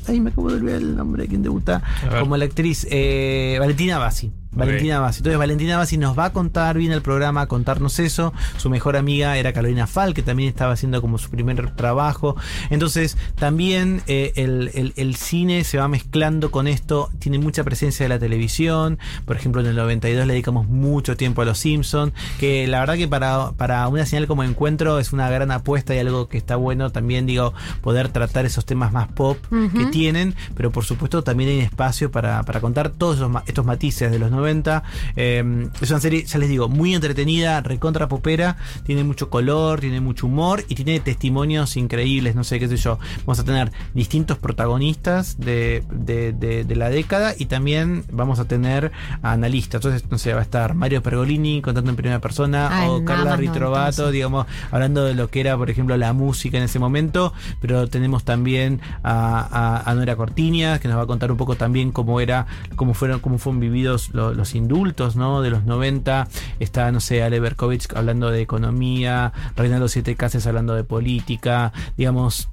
ay, 0.07 0.21
me 0.21 0.29
acabo 0.31 0.51
de 0.51 0.57
olvidar 0.57 0.77
el 0.83 0.95
nombre 0.95 1.23
de 1.23 1.29
quien 1.31 1.43
debuta. 1.43 1.83
Como 2.21 2.37
la 2.37 2.45
actriz 2.45 2.87
eh, 2.91 3.57
Valentina 3.59 3.97
Bassi. 3.99 4.31
Valentina 4.51 4.99
Bassi. 5.01 5.19
Entonces, 5.21 5.39
Valentina 5.39 5.77
Bassi 5.77 5.99
nos 5.99 6.19
va 6.19 6.27
a 6.27 6.33
contar 6.33 6.77
bien 6.79 6.93
el 6.93 7.03
programa, 7.03 7.43
a 7.43 7.47
contarnos 7.47 7.99
eso. 7.99 8.33
Su 8.57 8.71
mejor 8.71 8.97
amiga 8.97 9.37
era 9.37 9.53
Carolina 9.53 9.87
Fal, 9.87 10.15
que 10.15 10.23
también 10.23 10.49
estaba 10.49 10.73
haciendo 10.73 11.01
como 11.01 11.19
su 11.19 11.31
primer 11.31 11.71
trabajo. 11.77 12.35
Entonces, 12.71 13.17
también 13.37 14.03
eh, 14.07 14.33
el, 14.37 14.71
el- 14.75 14.93
el 14.97 15.15
cine 15.17 15.65
se 15.65 15.79
va 15.79 15.87
mezclando 15.89 16.51
con 16.51 16.67
esto. 16.67 17.11
Tiene 17.19 17.39
mucha 17.39 17.63
presencia 17.65 18.05
de 18.05 18.09
la 18.09 18.19
televisión. 18.19 18.99
Por 19.27 19.37
ejemplo, 19.37 19.61
en 19.61 19.67
el 19.69 19.77
92 19.77 20.27
le 20.27 20.33
dedicamos 20.33 20.67
mucho 20.67 21.17
tiempo 21.17 21.43
a 21.43 21.45
Los 21.45 21.59
Simpsons. 21.59 22.13
Que 22.41 22.67
la 22.67 22.81
verdad 22.81 22.95
que 22.97 23.07
para, 23.09 23.53
para 23.53 23.87
una 23.89 24.07
señal 24.07 24.27
como 24.27 24.45
encuentro 24.45 24.99
es 24.99 25.13
una 25.13 25.29
gran 25.31 25.51
apuesta 25.51 25.95
y 25.95 25.99
algo 25.99 26.29
que 26.29 26.39
está 26.39 26.57
bueno 26.57 26.91
también, 26.91 27.27
digo, 27.27 27.53
poder 27.83 28.09
tratar 28.09 28.47
esos 28.47 28.65
temas 28.65 28.93
más 28.93 29.09
pop 29.09 29.39
que 29.77 29.87
tienen. 29.87 30.35
Pero 30.57 30.71
por 30.71 30.85
supuesto, 30.85 31.23
también 31.23 31.51
hay 31.51 31.61
espacio 31.61 32.11
para, 32.11 32.43
para 32.45 32.61
contar 32.61 32.91
todos 32.91 33.17
esos 33.17 33.29
estos 33.47 33.65
matices 33.65 34.11
de 34.11 34.19
los 34.19 34.31
90. 34.39 34.83
Eh, 35.17 35.69
es 35.81 35.91
una 35.91 36.01
serie, 36.01 36.25
ya 36.25 36.39
les 36.39 36.49
digo, 36.49 36.69
muy 36.69 36.95
entretenida, 36.95 37.61
recontra 37.61 38.09
popera, 38.09 38.57
tiene 38.85 39.05
mucho 39.05 39.31
color, 39.31 39.81
tiene 39.81 40.01
mucho 40.01 40.27
humor 40.27 40.65
y 40.69 40.75
tiene 40.75 41.01
testimonios 41.01 41.77
increíbles, 41.77 42.35
no 42.35 42.45
sé 42.45 42.59
qué 42.59 42.69
sé 42.69 42.77
yo. 42.77 42.99
Vamos 43.27 43.39
a 43.41 43.45
tener 43.45 43.73
distintos 43.95 44.39
protagonistas 44.39 45.39
de, 45.39 45.83
de- 45.91 46.33
de- 46.33 46.65
de 46.65 46.77
la 46.77 46.91
década 46.91 47.35
y 47.37 47.47
también 47.47 48.05
vamos 48.13 48.39
a 48.39 48.45
tener 48.47 48.93
a 49.23 49.33
analistas. 49.33 49.79
Entonces, 49.85 50.05
no 50.11 50.19
sé, 50.19 50.33
va 50.33 50.41
a 50.41 50.43
estar 50.43 50.75
Mario 50.75 51.03
Pergolini 51.03 51.63
contando 51.63 51.91
en 51.91 51.97
primera 51.97 52.21
persona 52.21 52.69
o 52.89 53.05
Carla 53.05 53.37
Ritrovato, 53.37 54.11
digamos, 54.11 54.47
hablando 54.71 55.05
de 55.05 55.15
lo 55.15 55.29
que 55.31 55.41
era, 55.41 55.57
por 55.57 55.71
ejemplo, 55.71 55.97
la 55.97 56.13
música 56.13 56.59
en 56.59 56.65
ese 56.65 56.79
momento, 56.79 57.33
pero 57.61 57.89
tenemos 57.89 58.25
también 58.25 58.81
a, 59.03 59.41
a, 59.85 59.91
a 59.91 59.95
Nora 59.95 60.17
Cortiñas, 60.17 60.81
que 60.81 60.89
nos 60.89 60.97
va 60.99 61.03
a 61.03 61.07
contar 61.07 61.31
un 61.33 61.39
poco 61.39 61.57
también 61.57 61.93
cómo 61.93 62.21
era, 62.21 62.47
cómo 62.77 62.95
fueron, 62.95 63.21
cómo 63.21 63.39
fueron 63.39 63.61
vividos 63.61 64.11
lo- 64.29 64.35
los 64.35 64.55
indultos, 64.55 65.17
¿no? 65.17 65.43
De 65.43 65.51
los 65.51 65.65
90. 65.65 66.29
Está, 66.61 66.91
no 66.93 67.01
sé, 67.01 67.23
Ale 67.23 67.41
Berkovich 67.41 67.89
hablando 67.95 68.31
de 68.31 68.41
economía, 68.41 69.33
Reinaldo 69.57 69.89
Siete 69.89 70.17
Cases 70.17 70.47
hablando 70.47 70.75
de 70.75 70.85
política, 70.85 71.73
digamos, 71.97 72.49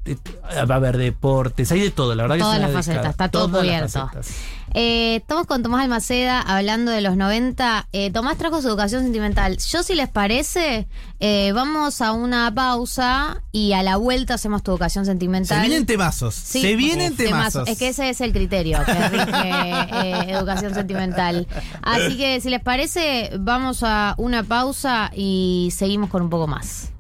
va 0.70 0.75
a 0.75 0.77
haber 0.77 0.98
deportes, 0.98 1.72
hay 1.72 1.79
de 1.82 1.91
todo, 1.91 2.15
la 2.15 2.24
verdad 2.24 2.38
Todas 2.38 2.55
que 2.58 2.62
las 2.62 2.72
facetas, 2.72 3.12
está 3.12 3.29
todo 3.29 3.50
cubierto. 3.60 4.10
Eh, 4.77 5.15
estamos 5.22 5.48
con 5.48 5.63
Tomás 5.63 5.84
Almaceda 5.84 6.41
hablando 6.41 6.91
de 6.91 7.00
los 7.00 7.15
90. 7.15 7.88
Eh, 7.94 8.12
Tomás 8.12 8.38
trajo 8.38 8.62
su 8.62 8.67
educación 8.67 9.03
sentimental. 9.03 9.58
Yo, 9.58 9.84
si 9.84 9.96
les 9.96 10.10
parece, 10.10 10.89
eh, 11.22 11.53
vamos 11.53 12.01
a 12.01 12.12
una 12.12 12.53
pausa 12.53 13.41
y 13.53 13.72
a 13.72 13.84
la 13.84 13.96
vuelta 13.96 14.34
hacemos 14.34 14.63
tu 14.63 14.72
educación 14.72 15.05
sentimental. 15.05 15.62
Se 15.62 15.67
vienen 15.70 15.86
temazos, 15.86 16.36
Sí, 16.36 16.62
se 16.62 16.75
vienen 16.75 17.15
temazos. 17.15 17.70
Es 17.70 17.77
que 17.77 17.88
ese 17.88 18.10
es 18.10 18.20
el 18.20 18.34
criterio 18.34 18.79
que 18.86 18.94
rige 18.94 19.32
eh, 19.34 20.32
educación 20.32 20.74
sentimental. 20.74 21.48
Así 21.82 22.17
que, 22.17 22.41
si 22.41 22.50
les 22.50 22.62
parece, 22.62 23.32
vamos 23.39 23.82
a 23.82 24.13
una 24.17 24.44
pausa 24.44 25.10
y 25.15 25.70
seguimos 25.74 26.10
con 26.10 26.22
un 26.22 26.29
poco 26.29 26.48
más. 26.48 26.91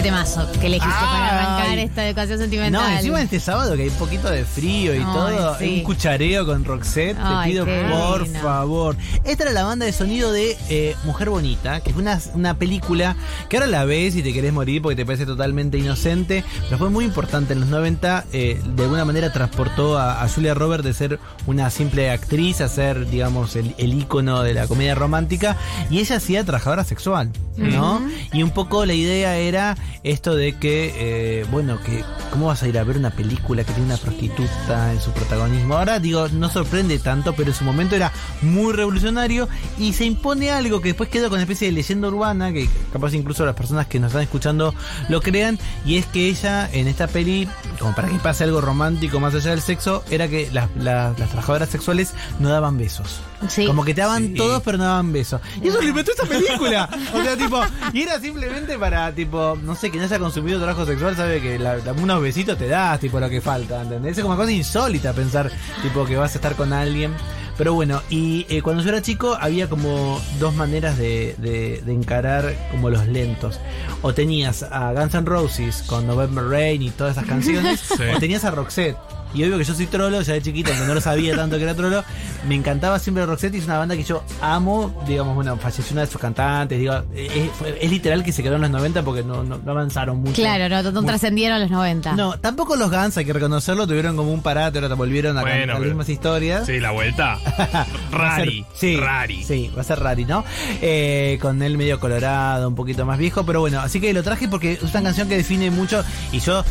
Qué 0.00 0.04
temazo 0.04 0.50
que 0.52 0.66
elegiste 0.66 0.98
para 0.98 1.59
esta 1.78 2.06
educación 2.06 2.38
sentimental. 2.38 2.82
No, 2.90 2.96
encima 2.96 3.22
este 3.22 3.40
sábado 3.40 3.76
que 3.76 3.82
hay 3.82 3.88
un 3.88 3.94
poquito 3.96 4.30
de 4.30 4.44
frío 4.44 4.94
y 4.94 4.98
Ay, 4.98 5.04
todo, 5.04 5.58
sí. 5.58 5.74
un 5.78 5.82
cuchareo 5.84 6.46
con 6.46 6.64
Roxette, 6.64 7.16
Ay, 7.20 7.54
te 7.54 7.62
pido 7.62 7.66
por 7.90 8.24
divino. 8.24 8.40
favor. 8.40 8.96
Esta 9.24 9.44
era 9.44 9.52
la 9.52 9.64
banda 9.64 9.86
de 9.86 9.92
sonido 9.92 10.32
de 10.32 10.56
eh, 10.68 10.96
Mujer 11.04 11.30
Bonita, 11.30 11.80
que 11.80 11.92
fue 11.92 12.02
una, 12.02 12.20
una 12.34 12.54
película 12.58 13.16
que 13.48 13.56
ahora 13.56 13.66
la 13.68 13.84
ves 13.84 14.16
y 14.16 14.22
te 14.22 14.32
querés 14.32 14.52
morir 14.52 14.82
porque 14.82 14.96
te 14.96 15.06
parece 15.06 15.26
totalmente 15.26 15.78
inocente, 15.78 16.44
pero 16.64 16.78
fue 16.78 16.90
muy 16.90 17.04
importante 17.04 17.52
en 17.52 17.60
los 17.60 17.68
90, 17.68 18.24
eh, 18.32 18.60
de 18.64 18.82
alguna 18.82 19.04
manera 19.04 19.32
transportó 19.32 19.98
a, 19.98 20.22
a 20.22 20.28
Julia 20.28 20.54
Roberts 20.54 20.84
de 20.84 20.94
ser 20.94 21.18
una 21.46 21.70
simple 21.70 22.10
actriz 22.10 22.60
a 22.60 22.68
ser, 22.68 23.08
digamos, 23.08 23.56
el, 23.56 23.74
el 23.78 23.94
ícono 23.94 24.42
de 24.42 24.54
la 24.54 24.66
comedia 24.66 24.94
romántica, 24.94 25.56
y 25.90 25.98
ella 25.98 26.16
hacía 26.16 26.44
trabajadora 26.44 26.84
sexual, 26.84 27.30
¿no? 27.56 28.00
Y 28.32 28.42
un 28.42 28.50
poco 28.50 28.86
la 28.86 28.94
idea 28.94 29.36
era 29.36 29.76
esto 30.02 30.34
de 30.34 30.54
que, 30.58 30.92
eh, 30.96 31.46
bueno, 31.62 31.78
que 31.82 32.02
¿cómo 32.30 32.46
vas 32.46 32.62
a 32.62 32.68
ir 32.68 32.78
a 32.78 32.84
ver 32.84 32.96
una 32.96 33.10
película 33.10 33.64
que 33.64 33.72
tiene 33.72 33.86
una 33.92 33.96
prostituta 33.98 34.92
en 34.92 35.00
su 35.00 35.10
protagonismo? 35.12 35.76
Ahora 35.76 35.98
digo, 36.00 36.28
no 36.28 36.48
sorprende 36.48 36.98
tanto, 36.98 37.34
pero 37.34 37.50
en 37.50 37.54
su 37.56 37.64
momento 37.64 37.96
era 37.96 38.12
muy 38.42 38.72
revolucionario 38.72 39.48
y 39.78 39.92
se 39.92 40.04
impone 40.04 40.50
algo 40.50 40.80
que 40.80 40.88
después 40.88 41.08
quedó 41.10 41.24
con 41.28 41.34
una 41.34 41.42
especie 41.42 41.68
de 41.68 41.72
leyenda 41.72 42.08
urbana, 42.08 42.52
que 42.52 42.68
capaz 42.92 43.12
incluso 43.14 43.44
las 43.44 43.54
personas 43.54 43.86
que 43.86 44.00
nos 44.00 44.08
están 44.08 44.22
escuchando 44.22 44.74
lo 45.08 45.20
crean, 45.20 45.58
y 45.84 45.96
es 45.96 46.06
que 46.06 46.28
ella 46.28 46.68
en 46.72 46.88
esta 46.88 47.06
peli, 47.08 47.48
como 47.78 47.94
para 47.94 48.08
que 48.08 48.16
pase 48.18 48.44
algo 48.44 48.60
romántico 48.60 49.20
más 49.20 49.34
allá 49.34 49.50
del 49.50 49.60
sexo, 49.60 50.02
era 50.10 50.28
que 50.28 50.48
las, 50.52 50.68
las- 50.76 51.18
las 51.18 51.28
trabajadoras 51.28 51.68
sexuales 51.68 52.14
no 52.38 52.48
daban 52.48 52.78
besos. 52.78 53.20
Sí. 53.48 53.66
Como 53.66 53.84
que 53.84 53.94
te 53.94 54.00
daban 54.02 54.28
Sí. 54.28 54.34
todos, 54.34 54.62
pero 54.62 54.76
no 54.78 54.84
daban 54.84 55.12
besos. 55.12 55.40
Y 55.62 55.68
eso 55.68 55.80
lo 55.80 55.88
inventó 55.88 56.10
esta 56.12 56.24
película. 56.26 56.88
O 57.14 57.22
sea, 57.22 57.36
tipo, 57.36 57.60
y 57.92 58.02
era 58.02 58.20
simplemente 58.20 58.78
para, 58.78 59.12
tipo, 59.14 59.58
no 59.62 59.74
sé, 59.74 59.90
quien 59.90 60.02
haya 60.04 60.18
consumido 60.18 60.58
trabajo 60.58 60.84
sexual 60.86 61.16
sabe 61.16 61.40
que 61.40 61.49
la- 61.58 61.76
la- 61.76 61.92
unos 61.92 62.20
besitos 62.22 62.56
te 62.58 62.68
das, 62.68 62.98
tipo, 63.00 63.18
lo 63.20 63.28
que 63.28 63.40
falta, 63.40 63.82
¿entendés? 63.82 64.16
Es 64.18 64.22
como 64.22 64.34
una 64.34 64.42
cosa 64.44 64.52
insólita 64.52 65.12
pensar, 65.12 65.50
tipo, 65.82 66.04
que 66.04 66.16
vas 66.16 66.32
a 66.34 66.38
estar 66.38 66.54
con 66.56 66.72
alguien. 66.72 67.12
Pero 67.58 67.74
bueno, 67.74 68.00
y 68.08 68.46
eh, 68.48 68.62
cuando 68.62 68.82
yo 68.82 68.88
era 68.88 69.02
chico 69.02 69.36
había 69.38 69.68
como 69.68 70.18
dos 70.38 70.54
maneras 70.54 70.96
de, 70.96 71.34
de- 71.38 71.82
de 71.84 71.92
encarar 71.92 72.54
como 72.70 72.88
los 72.88 73.06
lentos. 73.06 73.60
O 74.00 74.14
tenías 74.14 74.62
a 74.62 74.92
Guns 74.94 75.12
N' 75.14 75.26
Roses 75.26 75.82
con 75.86 76.06
November 76.06 76.44
Rain 76.46 76.80
y 76.80 76.90
todas 76.90 77.16
esas 77.18 77.28
canciones, 77.28 77.80
Sí. 77.96 78.02
o 78.16 78.18
tenías 78.18 78.44
a 78.46 78.50
Roxette. 78.50 78.96
Y 79.34 79.44
obvio 79.44 79.58
que 79.58 79.64
yo 79.64 79.74
soy 79.74 79.86
trolo, 79.86 80.20
ya 80.22 80.32
de 80.34 80.42
chiquito, 80.42 80.70
aunque 80.70 80.86
no 80.86 80.94
lo 80.94 81.00
sabía 81.00 81.36
tanto 81.36 81.56
que 81.56 81.62
era 81.64 81.74
trolo, 81.74 82.02
me 82.48 82.54
encantaba 82.54 82.98
siempre 82.98 83.24
Roxette 83.26 83.54
y 83.54 83.58
es 83.58 83.64
una 83.66 83.78
banda 83.78 83.96
que 83.96 84.02
yo 84.02 84.22
amo, 84.40 84.92
digamos, 85.06 85.34
bueno, 85.34 85.56
falleció 85.56 85.92
una 85.92 86.00
de 86.02 86.06
sus 86.08 86.20
cantantes, 86.20 86.78
digo, 86.78 86.94
es, 87.14 87.90
literal 87.90 88.24
que 88.24 88.32
se 88.32 88.42
quedó 88.42 88.56
en 88.56 88.62
los 88.62 88.70
90 88.70 89.02
porque 89.02 89.22
no, 89.22 89.42
no, 89.44 89.58
no 89.58 89.70
avanzaron 89.70 90.18
mucho. 90.18 90.34
Claro, 90.34 90.68
no, 90.82 90.90
no 90.90 91.02
trascendieron 91.04 91.60
los 91.60 91.70
90. 91.70 92.12
No, 92.14 92.38
tampoco 92.40 92.76
los 92.76 92.90
Guns, 92.90 93.16
hay 93.16 93.24
que 93.24 93.32
reconocerlo, 93.32 93.86
tuvieron 93.86 94.16
como 94.16 94.32
un 94.32 94.42
parate, 94.42 94.78
ahora 94.78 94.94
volvieron 94.94 95.38
a 95.38 95.42
Bueno, 95.42 95.74
las 95.74 95.82
mismas 95.82 96.08
historias. 96.08 96.66
Sí, 96.66 96.80
la 96.80 96.90
vuelta. 96.90 97.38
Ser- 97.56 97.86
Rari. 98.10 98.66
sí, 98.74 98.96
Rari. 98.96 99.44
Sí, 99.44 99.70
va 99.76 99.82
a 99.82 99.84
ser 99.84 100.00
rari, 100.00 100.24
¿no? 100.24 100.44
Eh, 100.82 101.38
con 101.40 101.62
él 101.62 101.76
medio 101.78 102.00
colorado, 102.00 102.68
un 102.68 102.74
poquito 102.74 103.04
más 103.06 103.18
viejo, 103.18 103.44
pero 103.44 103.60
bueno, 103.60 103.80
así 103.80 104.00
que 104.00 104.12
lo 104.12 104.22
traje 104.22 104.48
porque 104.48 104.72
es 104.72 104.82
una 104.82 105.02
canción 105.02 105.28
que 105.28 105.36
define 105.36 105.70
mucho 105.70 106.02
y 106.32 106.40
yo... 106.40 106.64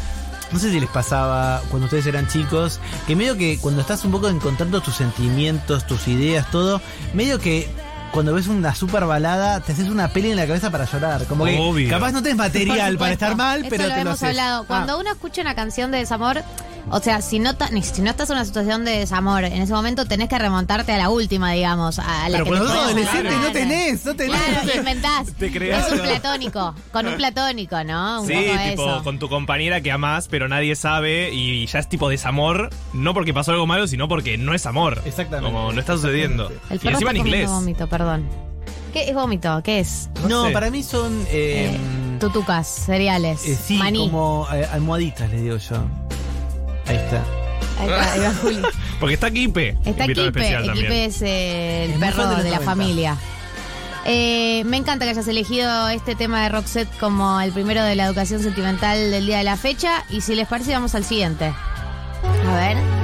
No 0.52 0.60
sé 0.60 0.72
si 0.72 0.80
les 0.80 0.90
pasaba 0.90 1.62
cuando 1.70 1.86
ustedes 1.86 2.06
eran 2.08 2.28
chicos, 2.28 2.80
que 3.08 3.16
medio 3.16 3.38
que 3.38 3.60
cuando 3.60 3.82
estás 3.82 4.04
un 4.06 4.12
poco 4.12 4.30
encontrando 4.30 4.82
tus 4.82 4.96
sentimientos, 4.96 5.86
tus 5.86 6.08
ideas, 6.08 6.50
todo, 6.52 6.82
medio 7.14 7.40
que 7.40 7.70
cuando 8.12 8.34
ves 8.34 8.48
una 8.48 8.74
super 8.74 9.06
balada, 9.06 9.60
te 9.60 9.74
haces 9.74 9.88
una 9.90 10.08
peli 10.08 10.32
en 10.32 10.38
la 10.38 10.48
cabeza 10.48 10.72
para 10.72 10.86
llorar. 10.86 11.26
Como 11.26 11.46
que 11.46 11.58
Obvio. 11.60 11.90
capaz 11.90 12.12
no 12.12 12.24
tenés 12.24 12.38
material 12.40 12.98
para 12.98 13.14
estar 13.14 13.36
mal, 13.36 13.60
Esto 13.60 13.70
pero 13.70 13.84
lo 13.84 13.90
te 13.90 13.96
lo 13.96 14.02
hemos 14.02 14.14
haces. 14.16 14.30
hablado. 14.30 14.66
Cuando 14.66 14.94
Ah. 14.94 14.98
uno 14.98 15.12
escucha 15.12 15.42
una 15.42 15.54
canción 15.54 15.92
de 15.92 16.00
desamor, 16.00 16.42
o 16.92 17.00
sea, 17.00 17.22
si 17.22 17.40
no, 17.40 17.52
si 17.82 18.02
no 18.02 18.10
estás 18.10 18.30
en 18.30 18.36
una 18.38 18.46
situación 18.46 18.86
de 18.86 18.92
desamor, 19.00 19.44
en 19.44 19.62
ese 19.62 19.74
momento 19.74 20.06
tenés 20.06 20.30
que 20.30 20.38
remontarte 20.40 20.92
a 20.92 20.98
la 20.98 21.10
última, 21.10 21.52
digamos, 21.54 22.00
a 22.00 22.28
la 22.30 22.40
Pero 22.40 22.44
que 22.46 22.50
cuando 22.52 22.66
te 22.68 22.74
sos 22.74 22.84
adolescente 22.86 23.36
no 23.38 23.52
tenés, 23.52 24.06
no 24.06 24.16
tenés. 24.16 24.38
Claro, 24.42 24.78
inventás. 24.80 25.34
Te 25.38 25.52
creas. 25.52 25.88
Es 25.88 25.94
un 25.94 26.00
platónico, 26.00 26.76
con 26.92 27.08
un 27.08 27.16
platónico, 27.16 27.84
¿no? 27.84 28.22
Un 28.22 28.28
Sí, 28.28 28.34
poco 28.34 28.64
tipo 28.70 28.84
eso. 28.86 29.04
con 29.04 29.20
tu 29.20 29.30
compañera 29.30 29.82
que 29.82 29.92
amás, 29.92 30.28
pero 30.28 30.48
nadie 30.48 30.76
sabe 30.76 31.34
y 31.34 31.66
ya 31.68 31.80
es 31.80 31.88
tipo 31.90 32.10
desamor, 32.10 32.70
no 32.94 33.14
porque 33.14 33.34
pasó 33.34 33.52
algo 33.52 33.66
malo, 33.68 33.88
sino 33.88 34.08
porque 34.08 34.38
no 34.38 34.54
es 34.54 34.66
amor. 34.66 35.02
Exactamente. 35.06 35.52
Como 35.54 35.72
no 35.72 35.80
está 35.80 35.94
sucediendo. 35.94 36.50
El 36.70 36.76
Y 36.78 36.80
perro 36.80 36.92
encima 36.92 37.12
en 37.12 37.18
inglés. 37.18 37.50
vómito, 37.50 37.88
perdón. 37.88 38.28
¿Qué 38.94 39.08
es 39.08 39.14
vómito? 39.14 39.62
¿Qué 39.64 39.80
es? 39.82 40.10
No, 40.28 40.48
sé. 40.48 40.52
para 40.52 40.72
mí 40.72 40.82
son... 40.82 41.22
eh, 41.30 41.72
Eh, 41.76 42.18
tutucas, 42.20 42.68
cereales, 42.68 43.46
eh, 43.46 43.56
sí, 43.56 43.78
maní. 43.78 44.10
como 44.10 44.48
eh, 44.52 44.66
almohaditas, 44.72 45.30
les 45.30 45.44
digo 45.44 45.58
yo. 45.58 45.78
Ahí 46.90 46.96
está. 46.98 47.24
Ahí 47.80 47.88
está, 47.88 48.14
ahí 48.14 48.20
va 48.20 48.34
Juli. 48.42 48.62
Porque 49.00 49.14
está 49.14 49.32
Kipe. 49.32 49.78
Está 49.86 50.06
Kipe. 50.08 50.32
Kipe 50.74 51.06
es 51.06 51.22
eh, 51.22 51.86
el 51.86 51.92
Es 51.92 51.98
perro 52.00 52.28
de 52.28 52.44
de, 52.44 52.50
la 52.50 52.58
90. 52.58 52.60
familia. 52.62 53.18
Eh, 54.06 54.64
me 54.66 54.78
encanta 54.78 55.06
que 55.06 55.12
hayas 55.12 55.28
elegido 55.28 55.90
este 55.90 56.16
tema 56.16 56.44
de 56.44 56.50
Roxette 56.50 56.90
como 57.00 57.40
el 57.42 57.52
primero 57.52 57.84
de 57.84 57.96
la 57.96 58.06
educación 58.06 58.42
sentimental 58.42 59.12
del 59.12 59.26
día 59.26 59.38
de 59.38 59.44
la 59.44 59.56
fecha. 59.58 60.04
Y 60.10 60.22
si 60.22 60.36
les 60.36 60.48
parece, 60.48 60.74
vamos 60.74 60.96
al 60.96 61.04
siguiente. 61.04 61.54
A 62.48 62.56
ver. 62.56 62.99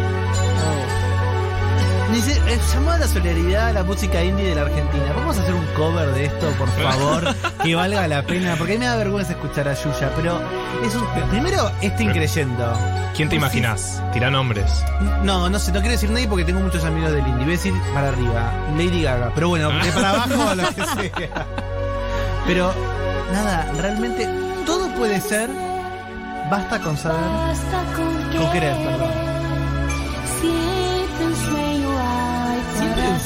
Dice, 2.15 2.41
eh, 2.47 2.59
llamó 2.73 2.91
a 2.91 2.97
la 2.97 3.07
solidaridad 3.09 3.67
a 3.67 3.73
la 3.73 3.83
música 3.83 4.23
indie 4.23 4.47
de 4.47 4.55
la 4.55 4.61
Argentina. 4.61 5.03
Vamos 5.17 5.37
a 5.37 5.41
hacer 5.41 5.53
un 5.53 5.65
cover 5.75 6.07
de 6.13 6.23
esto, 6.27 6.49
por 6.51 6.69
favor, 6.69 7.35
que 7.63 7.75
valga 7.75 8.07
la 8.07 8.23
pena, 8.23 8.55
porque 8.55 8.71
a 8.71 8.75
mí 8.75 8.79
me 8.79 8.85
da 8.85 8.95
vergüenza 8.95 9.33
escuchar 9.33 9.67
a 9.67 9.73
Yuya, 9.73 10.13
pero 10.15 10.39
es 10.81 10.95
un... 10.95 11.05
Primero, 11.29 11.69
este 11.81 12.03
increyendo. 12.03 12.71
¿Quién 13.17 13.27
te 13.27 13.35
imaginas? 13.35 14.01
Tira 14.13 14.31
nombres. 14.31 14.85
No, 15.23 15.49
no 15.49 15.59
sé, 15.59 15.73
no 15.73 15.81
quiero 15.81 15.91
decir 15.91 16.09
nadie 16.09 16.25
porque 16.25 16.45
tengo 16.45 16.61
muchos 16.61 16.85
amigos 16.85 17.11
del 17.11 17.27
indie. 17.27 17.43
Voy 17.43 17.53
a 17.53 17.57
decir 17.57 17.73
para 17.93 18.07
arriba, 18.07 18.53
Lady 18.77 19.01
Gaga. 19.01 19.33
Pero 19.35 19.49
bueno, 19.49 19.69
de 19.71 19.91
para 19.91 20.11
abajo, 20.11 20.55
lo 20.55 20.69
que 20.69 21.09
sea. 21.09 21.47
Pero, 22.47 22.73
nada, 23.33 23.69
realmente 23.81 24.29
todo 24.65 24.87
puede 24.95 25.19
ser. 25.19 25.49
Basta 26.49 26.79
con 26.79 26.97
saber. 26.97 27.19
Con 28.37 28.51
querer, 28.53 28.77
perdón. 28.77 29.24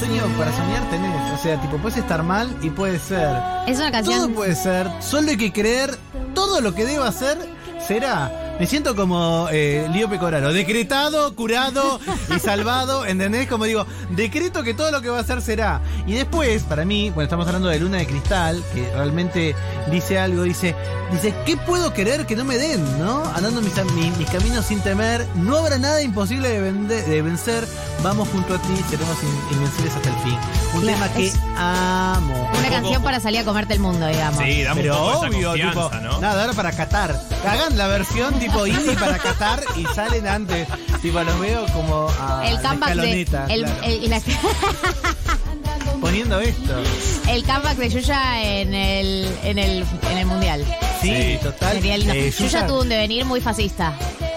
Sueño 0.00 0.22
para 0.38 0.50
soñar 0.56 0.88
tenés. 0.90 1.32
O 1.38 1.42
sea, 1.42 1.60
tipo, 1.60 1.76
puedes 1.78 1.98
estar 1.98 2.22
mal 2.22 2.56
y 2.62 2.70
puede 2.70 2.98
ser. 2.98 3.28
Es 3.66 3.78
una 3.78 3.90
Todo 3.90 3.92
canción. 3.92 4.32
puede 4.32 4.54
ser. 4.56 4.90
Solo 5.00 5.30
hay 5.30 5.36
que 5.36 5.52
creer. 5.52 5.96
Todo 6.34 6.60
lo 6.60 6.74
que 6.74 6.84
deba 6.86 7.06
hacer 7.08 7.38
será. 7.86 8.30
Me 8.60 8.66
siento 8.66 8.94
como 8.94 9.48
eh, 9.50 9.88
Lío 9.90 10.08
Pecoraro, 10.10 10.52
decretado, 10.52 11.34
curado 11.34 11.98
y 12.36 12.38
salvado, 12.38 13.06
¿entendés? 13.06 13.48
Como 13.48 13.64
digo, 13.64 13.86
decreto 14.10 14.62
que 14.62 14.74
todo 14.74 14.90
lo 14.90 15.00
que 15.00 15.08
va 15.08 15.16
a 15.16 15.20
hacer 15.22 15.40
será. 15.40 15.80
Y 16.06 16.12
después, 16.12 16.62
para 16.64 16.84
mí, 16.84 17.08
bueno, 17.08 17.22
estamos 17.24 17.46
hablando 17.46 17.68
de 17.68 17.78
Luna 17.80 17.96
de 17.96 18.06
Cristal, 18.06 18.62
que 18.74 18.86
realmente 18.94 19.56
dice 19.90 20.18
algo, 20.18 20.42
dice, 20.42 20.76
dice, 21.10 21.34
¿qué 21.46 21.56
puedo 21.56 21.94
querer 21.94 22.26
que 22.26 22.36
no 22.36 22.44
me 22.44 22.58
den, 22.58 22.84
no? 22.98 23.24
Andando 23.34 23.62
mis, 23.62 23.72
mis, 23.94 24.14
mis 24.18 24.28
caminos 24.30 24.66
sin 24.66 24.80
temer, 24.80 25.26
no 25.36 25.56
habrá 25.56 25.78
nada 25.78 26.02
imposible 26.02 26.50
de, 26.50 26.60
vende- 26.70 27.02
de 27.02 27.22
vencer, 27.22 27.66
vamos 28.02 28.28
junto 28.28 28.54
a 28.56 28.58
ti, 28.58 28.74
seremos 28.90 29.16
in- 29.22 29.56
invencibles 29.56 29.96
hasta 29.96 30.08
el 30.10 30.16
fin. 30.16 30.38
Un 30.74 30.80
Claro, 30.82 30.98
tema 30.98 31.12
que 31.14 31.32
amo. 31.56 32.50
Una 32.58 32.68
canción 32.68 33.02
para 33.02 33.20
salir 33.20 33.40
a 33.40 33.44
comerte 33.44 33.72
el 33.72 33.80
mundo, 33.80 34.06
digamos. 34.06 34.44
Sí, 34.44 34.62
dame 34.64 34.82
Pero 34.82 34.94
un 34.94 35.00
poco 35.14 35.24
esa 35.24 35.34
obvio, 35.36 35.48
confianza, 35.48 35.82
tipo, 35.88 36.00
¿no? 36.02 36.20
nada, 36.20 36.42
ahora 36.42 36.52
para 36.52 36.72
Qatar. 36.72 37.20
Hagan 37.48 37.78
la 37.78 37.86
versión 37.88 38.38
tipo 38.38 38.49
indie 38.66 38.94
para 38.96 39.18
Qatar 39.18 39.62
y 39.76 39.84
salen 39.94 40.26
antes. 40.26 40.66
Tipo, 41.02 41.22
los 41.22 41.38
veo 41.40 41.66
como 41.72 42.08
a 42.20 42.42
El 42.48 42.56
la 42.62 43.02
de. 43.02 43.20
El, 43.20 43.26
claro. 43.26 43.84
el- 43.84 44.10
la- 44.10 44.22
poniendo 46.00 46.40
esto. 46.40 46.82
el 47.28 47.44
comeback 47.44 47.76
de 47.76 47.88
Yuya 47.90 48.42
en 48.42 48.74
el, 48.74 49.28
en 49.44 49.58
el, 49.58 49.84
en 50.10 50.18
el 50.18 50.26
mundial. 50.26 50.64
Sí, 51.00 51.08
Sí. 51.14 51.38
total. 51.42 51.72
Sería 51.74 51.96
lindo. 51.98 52.14
Eh, 52.14 52.30
Yuya 52.38 52.66
tuvo 52.66 52.80
un 52.82 52.88
devenir 52.88 53.24
muy 53.24 53.40
fascista. 53.40 53.94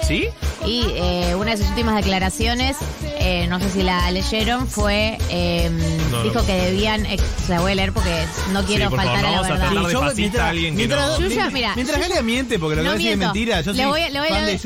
¿Sí? 0.08 0.28
Y 0.65 0.86
eh, 0.95 1.36
una 1.36 1.52
de 1.52 1.58
sus 1.58 1.67
últimas 1.69 1.95
declaraciones, 1.95 2.76
eh, 3.23 3.47
no 3.47 3.59
sé 3.59 3.69
si 3.69 3.83
la 3.83 4.12
leyeron, 4.12 4.67
fue. 4.67 5.17
eh, 5.29 5.69
No, 6.12 6.23
dijo 6.23 6.36
no. 6.39 6.45
que 6.45 6.53
debían. 6.53 7.05
se 7.05 7.53
la 7.53 7.62
voy 7.62 7.71
a 7.71 7.75
leer 7.75 7.93
porque 7.93 8.25
no 8.51 8.63
quiero 8.65 8.89
por 8.89 8.99
favor, 8.99 9.13
faltar 9.13 9.31
no 9.31 9.38
a 9.39 9.41
la 9.41 9.49
verdad. 9.49 9.89
yo, 9.91 10.01
fascista 10.01 10.45
a 10.45 10.49
alguien 10.49 10.73
que 10.75 10.77
mientras, 10.88 11.01
no- 11.07 11.15
Yuya, 11.19 11.27
mientras- 11.29 11.53
mira, 11.53 11.71
mientras 11.75 11.97
Yuya- 11.97 12.07
Galia 12.09 12.21
miente, 12.23 12.59
porque 12.59 12.75
lo 12.75 12.81
que 12.81 12.86
no 12.86 12.89
va 12.91 12.95
a 12.95 12.97
decir 12.97 13.12
es 13.13 13.17
mentira. 13.17 13.62
Yo 13.62 13.71
le 13.73 13.77
soy 13.83 13.89
voy, 13.91 14.01
a- 14.01 14.09
le 14.09 14.19
voy 14.19 14.27
a 14.27 14.31
fan 14.31 14.45
leer 14.45 14.59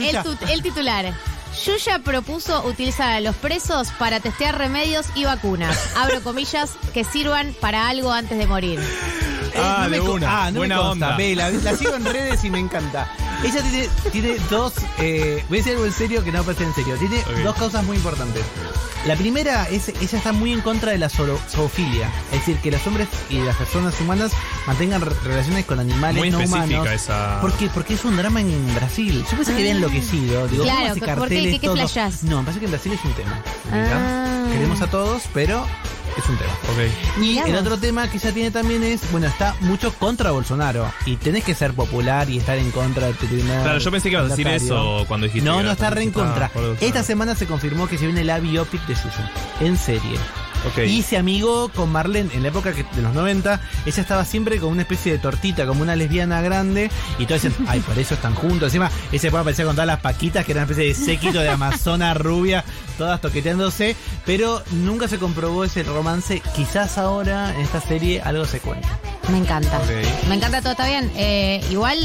el, 0.49 0.61
titular. 0.63 1.13
Yuya 1.65 1.99
propuso 1.99 2.63
utilizar 2.67 3.09
a 3.13 3.19
los 3.19 3.35
presos 3.35 3.87
para 3.97 4.19
testear 4.19 4.57
remedios 4.57 5.07
y 5.15 5.23
vacunas. 5.23 5.75
Abro 5.95 6.21
comillas 6.21 6.71
que 6.93 7.03
sirvan 7.03 7.55
para 7.59 7.87
algo 7.89 8.11
antes 8.11 8.37
de 8.37 8.45
morir. 8.47 8.79
Eh, 8.79 9.59
Ah, 9.59 9.81
no 9.85 9.89
me 9.89 9.95
de 9.97 10.01
una. 10.01 10.45
Ah, 10.45 10.51
no 10.51 10.59
Buena 10.59 10.75
me 10.75 10.81
consta. 10.81 11.05
onda. 11.07 11.17
Ve, 11.17 11.35
la, 11.35 11.49
la 11.49 11.75
sigo 11.75 11.95
en 11.95 12.05
redes 12.05 12.43
y 12.43 12.49
me 12.51 12.59
encanta. 12.59 13.07
Ella 13.43 13.61
tiene, 13.61 13.89
tiene 14.11 14.35
dos. 14.49 14.73
eh, 14.99 15.43
voy 15.47 15.57
a 15.57 15.59
decir 15.59 15.73
algo 15.73 15.85
en 15.85 15.93
serio 15.93 16.23
que 16.23 16.31
no 16.31 16.43
parece 16.43 16.63
en 16.63 16.73
serio. 16.73 16.95
Tiene 16.97 17.23
dos 17.43 17.55
causas 17.55 17.83
muy 17.85 17.97
importantes. 17.97 18.43
La 19.05 19.15
primera 19.15 19.69
es, 19.69 19.89
ella 19.89 20.17
está 20.17 20.33
muy 20.33 20.51
en 20.51 20.61
contra 20.61 20.91
de 20.91 20.97
la 20.97 21.07
zoofilia. 21.09 22.11
Es 22.31 22.39
decir, 22.39 22.57
que 22.57 22.71
los 22.71 22.85
hombres 22.87 23.07
y 23.29 23.37
las 23.39 23.55
personas 23.55 23.93
humanas 24.01 24.31
mantengan 24.65 25.01
re- 25.01 25.13
relaciones 25.23 25.65
con 25.65 25.79
animales 25.79 26.17
Muy 26.19 26.29
no 26.31 26.39
humanos. 26.39 26.87
esa. 26.87 27.39
¿Por 27.39 27.53
qué? 27.53 27.69
Porque 27.73 27.93
es 27.93 28.03
un 28.05 28.17
drama 28.17 28.41
en 28.41 28.75
Brasil. 28.75 29.23
Yo 29.29 29.37
pensé 29.37 29.53
que 29.53 29.59
había 29.59 29.71
enloquecido. 29.71 30.47
Digo, 30.47 30.63
Claro, 30.63 30.79
¿cómo 30.79 30.91
hace 30.91 30.99
¿por 30.99 31.07
qué? 31.07 31.15
carteles, 31.15 31.53
¿Qué- 31.53 31.59
qué 31.59 31.67
todo? 31.67 31.75
No, 32.23 32.37
me 32.39 32.43
parece 32.43 32.59
que 32.59 32.65
en 32.65 32.71
Brasil 32.71 32.91
es 32.93 33.05
un 33.05 33.13
tema. 33.13 33.41
Ah. 33.71 34.45
Queremos 34.51 34.81
a 34.81 34.87
todos, 34.87 35.23
pero 35.33 35.65
es 36.17 36.29
un 36.29 36.37
tema. 36.37 36.51
Ok. 36.71 37.21
Y 37.21 37.37
el 37.37 37.55
otro 37.55 37.77
tema 37.77 38.09
que 38.09 38.17
ella 38.17 38.31
tiene 38.31 38.51
también 38.51 38.83
es, 38.83 39.11
bueno, 39.11 39.27
está 39.27 39.55
mucho 39.61 39.93
contra 39.93 40.31
Bolsonaro. 40.31 40.91
Y 41.05 41.15
tenés 41.17 41.43
que 41.43 41.53
ser 41.53 41.73
popular 41.73 42.29
y 42.29 42.37
estar 42.37 42.57
en 42.57 42.71
contra 42.71 43.07
del 43.07 43.15
primer 43.15 43.61
Claro, 43.61 43.79
yo 43.79 43.91
pensé 43.91 44.09
que 44.09 44.15
ibas 44.15 44.25
a 44.25 44.29
decir 44.29 44.47
eso 44.47 45.05
cuando 45.07 45.25
dijiste. 45.25 45.47
No, 45.47 45.61
no 45.63 45.71
está 45.71 45.89
re 45.89 46.03
en 46.03 46.11
contra. 46.11 46.51
Bolsonaro. 46.53 46.77
Esta 46.85 47.03
semana 47.03 47.35
se 47.35 47.45
confirmó 47.45 47.87
que 47.87 47.97
se 47.97 48.05
viene 48.05 48.23
la 48.23 48.39
biopic 48.39 48.85
de 48.87 48.95
Yuya. 48.95 49.31
En 49.61 49.77
serie. 49.77 50.17
Ok. 50.65 50.79
Y 50.87 51.01
se 51.03 51.17
amigó 51.17 51.69
con 51.69 51.91
Marlene 51.91 52.29
en 52.33 52.41
la 52.43 52.49
época 52.49 52.73
que- 52.73 52.83
de 52.95 53.01
los 53.01 53.13
90. 53.13 53.61
Ella 53.85 54.01
estaba 54.01 54.25
siempre 54.25 54.59
con 54.59 54.69
una 54.71 54.81
especie 54.81 55.11
de 55.13 55.19
tortita, 55.19 55.65
como 55.65 55.81
una 55.81 55.95
lesbiana 55.95 56.41
grande. 56.41 56.89
Y 57.19 57.25
todos 57.25 57.41
decían, 57.43 57.65
ay, 57.69 57.79
por 57.81 57.97
eso 57.99 58.15
están 58.15 58.35
juntos. 58.35 58.63
Encima, 58.67 58.89
ese 59.11 59.29
puede 59.29 59.41
aparecer 59.41 59.65
con 59.65 59.75
todas 59.75 59.87
las 59.87 59.99
paquitas, 59.99 60.45
que 60.45 60.51
era 60.53 60.63
una 60.63 60.71
especie 60.71 60.87
de 60.89 60.93
séquito 60.95 61.39
de 61.39 61.49
amazona 61.49 62.13
rubia, 62.13 62.63
todas 62.97 63.21
toqueteándose. 63.21 63.95
Pero 64.25 64.63
nunca 64.71 65.07
se 65.07 65.17
comprobó 65.19 65.63
ese 65.63 65.83
romance. 65.83 66.41
Quizás 66.55 66.97
ahora, 66.97 67.53
en 67.53 67.61
esta 67.61 67.79
serie, 67.81 68.21
algo 68.21 68.45
se 68.45 68.59
cuenta. 68.59 68.87
Me 69.31 69.37
encanta. 69.37 69.79
Me 70.29 70.35
encanta 70.35 70.61
todo, 70.61 70.71
está 70.71 70.87
bien. 70.87 71.11
Eh, 71.15 71.61
igual, 71.69 71.97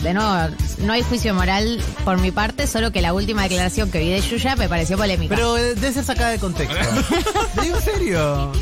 de 0.00 0.14
nuevo, 0.14 0.54
no 0.78 0.92
hay 0.92 1.02
juicio 1.02 1.34
moral 1.34 1.80
por 2.04 2.18
mi 2.18 2.30
parte, 2.30 2.66
solo 2.66 2.92
que 2.92 3.00
la 3.00 3.12
última 3.12 3.42
declaración 3.42 3.90
que 3.90 3.98
vi 3.98 4.10
de 4.10 4.20
Yuya 4.20 4.56
me 4.56 4.68
pareció 4.68 4.96
polémica. 4.96 5.34
Pero 5.34 5.56
eh, 5.56 5.74
debe 5.74 5.92
ser 5.92 6.04
sacada 6.04 6.30
de 6.30 6.38
contexto. 6.38 6.76
Te 7.54 7.60
digo 7.62 7.76
en 7.76 7.82
serio. 7.82 8.52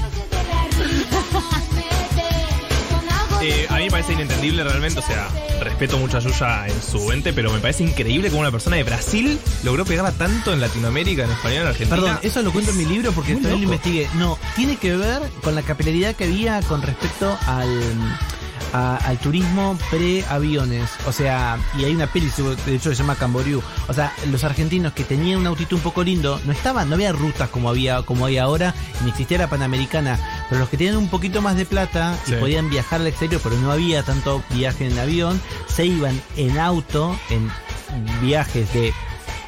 Eh, 3.43 3.67
a 3.69 3.77
mí 3.77 3.85
me 3.85 3.91
parece 3.91 4.15
inentendible 4.15 4.65
realmente, 4.65 5.01
o 5.01 5.03
sea, 5.03 5.29
respeto 5.61 5.99
mucho 5.99 6.17
a 6.17 6.21
Yuya 6.21 6.67
en 6.67 6.83
su 6.83 7.13
ente, 7.13 7.35
pero 7.35 7.53
me 7.53 7.59
parece 7.59 7.85
increíble 7.85 8.31
cómo 8.31 8.41
una 8.41 8.51
persona 8.51 8.77
de 8.77 8.85
Brasil 8.85 9.39
logró 9.63 9.85
pegarla 9.85 10.13
tanto 10.13 10.53
en 10.53 10.61
Latinoamérica, 10.61 11.25
en 11.25 11.31
español, 11.31 11.63
en 11.63 11.69
Argentina. 11.69 11.97
Perdón, 11.97 12.19
eso 12.23 12.41
lo 12.43 12.53
cuento 12.53 12.71
en 12.71 12.79
mi 12.79 12.87
libro 12.87 13.13
porque 13.13 13.35
también 13.35 13.59
lo 13.59 13.65
investigué. 13.65 14.09
No, 14.15 14.39
tiene 14.57 14.77
que 14.77 14.97
ver 14.97 15.21
con 15.43 15.55
la 15.55 15.63
capilaridad 15.63 16.15
que 16.15 16.25
había 16.25 16.63
con 16.63 16.81
respecto 16.81 17.37
al, 17.47 17.69
a- 18.75 18.97
al 18.97 19.19
turismo 19.19 19.79
pre-aviones. 19.91 20.91
O 21.07 21.13
sea, 21.13 21.59
y 21.79 21.85
hay 21.85 21.95
una 21.95 22.07
peli, 22.09 22.31
de 22.67 22.75
hecho, 22.75 22.91
que 22.91 22.97
se 22.97 23.03
llama 23.03 23.15
Camboriú. 23.15 23.63
O 23.89 23.95
sea, 23.95 24.13
los 24.31 24.43
argentinos 24.45 24.93
que 24.93 25.05
tenían 25.05 25.39
un 25.39 25.47
autito 25.47 25.77
un 25.77 25.83
poco 25.83 26.03
lindo, 26.03 26.41
no 26.45 26.53
estaban, 26.53 26.89
no 26.89 26.97
había 26.97 27.13
rutas 27.13 27.49
como 27.49 27.69
había 27.71 28.03
como 28.03 28.27
hay 28.27 28.37
ahora, 28.39 28.75
ni 29.05 29.11
existía 29.11 29.39
la 29.39 29.49
Panamericana. 29.49 30.19
Pero 30.51 30.61
los 30.61 30.69
que 30.69 30.77
tenían 30.77 30.97
un 30.97 31.09
poquito 31.09 31.41
más 31.41 31.57
de 31.57 31.65
plata 31.67 32.19
y 32.27 32.31
Sí. 32.31 32.37
podían 32.37 32.69
viajar 32.69 33.01
al 33.01 33.07
exterior, 33.07 33.41
pero 33.43 33.57
no 33.59 33.71
había 33.71 34.03
tanto 34.03 34.43
viaje 34.51 34.87
en 34.89 34.99
avión, 34.99 35.41
se 35.69 35.87
iban 35.87 36.21
en 36.37 36.59
auto, 36.59 37.17
en 37.31 37.51
viajes 38.21 38.73
de 38.75 38.93